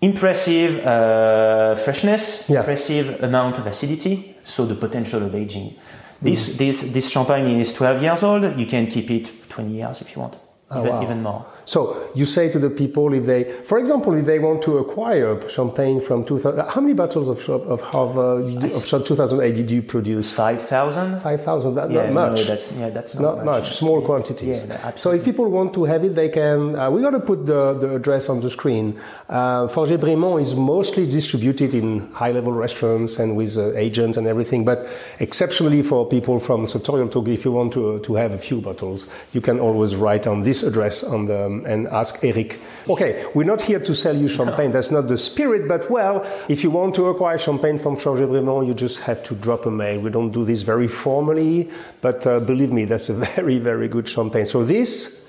impressive 0.00 0.84
uh, 0.86 1.74
freshness 1.76 2.48
Yeah. 2.48 2.58
impressive 2.60 3.22
amount 3.22 3.58
of 3.58 3.66
acidity 3.66 4.36
so 4.44 4.66
the 4.66 4.74
potential 4.74 5.22
of 5.22 5.34
aging 5.34 5.74
this, 6.22 6.40
Mm. 6.54 6.56
this, 6.58 6.80
this 6.92 7.10
champagne 7.10 7.60
is 7.60 7.72
12 7.72 8.02
years 8.02 8.22
old 8.22 8.58
you 8.58 8.66
can 8.66 8.86
keep 8.86 9.10
it 9.10 9.30
20 9.48 9.70
years 9.72 10.00
if 10.00 10.14
you 10.14 10.20
want 10.22 10.36
even, 10.76 10.88
Oh, 10.88 10.92
wow. 10.92 11.02
even 11.02 11.22
more 11.22 11.46
So 11.66 12.10
you 12.14 12.26
say 12.26 12.50
to 12.50 12.58
the 12.58 12.70
people 12.70 13.12
if 13.14 13.24
they, 13.26 13.44
for 13.44 13.78
example, 13.78 14.14
if 14.14 14.26
they 14.26 14.38
want 14.38 14.62
to 14.62 14.78
acquire 14.78 15.48
champagne 15.48 16.00
from 16.00 16.24
2000, 16.24 16.68
how 16.68 16.80
many 16.80 16.94
bottles 16.94 17.28
of 17.28 17.48
of, 17.48 17.82
of, 17.94 18.18
uh, 18.18 18.66
of 18.76 18.86
2008 18.86 19.54
did 19.54 19.70
you 19.70 19.82
produce? 19.82 20.32
5000 20.32 21.20
5,000. 21.20 21.74
That, 21.74 21.90
yeah, 21.90 22.10
not 22.10 22.12
much. 22.12 22.38
No, 22.40 22.44
that's, 22.44 22.72
yeah, 22.72 22.90
that's 22.90 23.14
not, 23.14 23.36
not, 23.36 23.44
much. 23.44 23.70
Small 23.76 24.02
quantities. 24.02 24.64
Yeah, 24.66 24.94
so 24.94 25.12
if 25.12 25.24
people 25.24 25.48
want 25.50 25.74
to 25.74 25.84
have 25.84 26.04
it, 26.04 26.14
they 26.14 26.28
can. 26.28 26.76
Uh, 26.76 26.90
we 26.90 27.00
got 27.02 27.10
to 27.10 27.20
put 27.20 27.46
the, 27.46 27.74
the 27.74 27.94
address 27.94 28.28
on 28.28 28.40
the 28.40 28.50
screen. 28.50 28.98
Uh, 29.28 29.68
Forget 29.68 30.00
Brimont 30.00 30.40
is 30.42 30.54
mostly 30.54 31.06
distributed 31.06 31.74
in 31.74 32.12
high-level 32.12 32.52
restaurants 32.52 33.18
and 33.18 33.36
with 33.36 33.56
uh, 33.56 33.72
agents 33.74 34.16
and 34.18 34.26
everything. 34.26 34.64
But 34.64 34.86
exceptionally 35.20 35.82
for 35.82 36.06
people 36.06 36.40
from 36.40 36.66
Sartorial 36.66 37.08
Talk, 37.08 37.28
if 37.28 37.44
you 37.44 37.52
want 37.52 37.72
to 37.74 37.98
to 38.00 38.14
have 38.16 38.32
a 38.32 38.38
few 38.38 38.60
bottles, 38.60 39.06
you 39.32 39.40
can 39.40 39.60
always 39.60 39.96
write 39.96 40.26
on 40.26 40.42
this 40.42 40.62
address 40.64 41.04
on 41.04 41.26
the 41.26 41.44
and 41.66 41.86
ask 41.88 42.24
Eric. 42.24 42.60
Okay, 42.88 43.24
we're 43.34 43.44
not 43.44 43.60
here 43.60 43.78
to 43.78 43.94
sell 43.94 44.16
you 44.16 44.28
champagne. 44.28 44.72
That's 44.72 44.90
not 44.90 45.08
the 45.08 45.16
spirit. 45.16 45.68
But 45.68 45.90
well, 45.90 46.26
if 46.48 46.64
you 46.64 46.70
want 46.70 46.94
to 46.96 47.06
acquire 47.06 47.38
champagne 47.38 47.78
from 47.78 47.96
Forget 47.96 48.28
Brimont, 48.28 48.66
you 48.66 48.74
just 48.74 49.00
have 49.00 49.22
to 49.24 49.34
drop 49.34 49.66
a 49.66 49.70
mail. 49.70 50.00
We 50.00 50.10
don't 50.10 50.32
do 50.32 50.44
this 50.44 50.62
very 50.62 50.88
formally, 50.88 51.70
but 52.00 52.26
uh, 52.26 52.40
believe 52.40 52.72
me, 52.72 52.84
that's 52.84 53.08
a 53.08 53.14
very 53.36 53.58
very 53.58 53.88
good 53.88 54.08
champagne. 54.08 54.46
So 54.46 54.64
this 54.64 55.28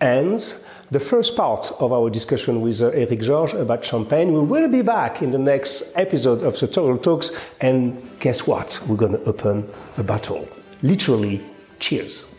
ends 0.00 0.66
the 0.90 1.00
first 1.00 1.36
part 1.36 1.72
of 1.80 1.92
our 1.92 2.10
discussion 2.10 2.60
with 2.60 2.80
uh, 2.80 2.88
Eric 2.88 3.20
Georges 3.20 3.60
about 3.60 3.84
champagne. 3.84 4.32
We 4.32 4.40
will 4.40 4.68
be 4.68 4.82
back 4.82 5.22
in 5.22 5.30
the 5.30 5.38
next 5.38 5.96
episode 5.96 6.42
of 6.42 6.52
the 6.52 6.58
Sartorial 6.58 6.98
Talks, 6.98 7.30
and 7.60 8.00
guess 8.20 8.46
what? 8.46 8.80
We're 8.88 8.96
going 8.96 9.12
to 9.12 9.24
open 9.24 9.68
a 9.98 10.02
bottle. 10.02 10.48
Literally, 10.82 11.42
cheers. 11.78 12.33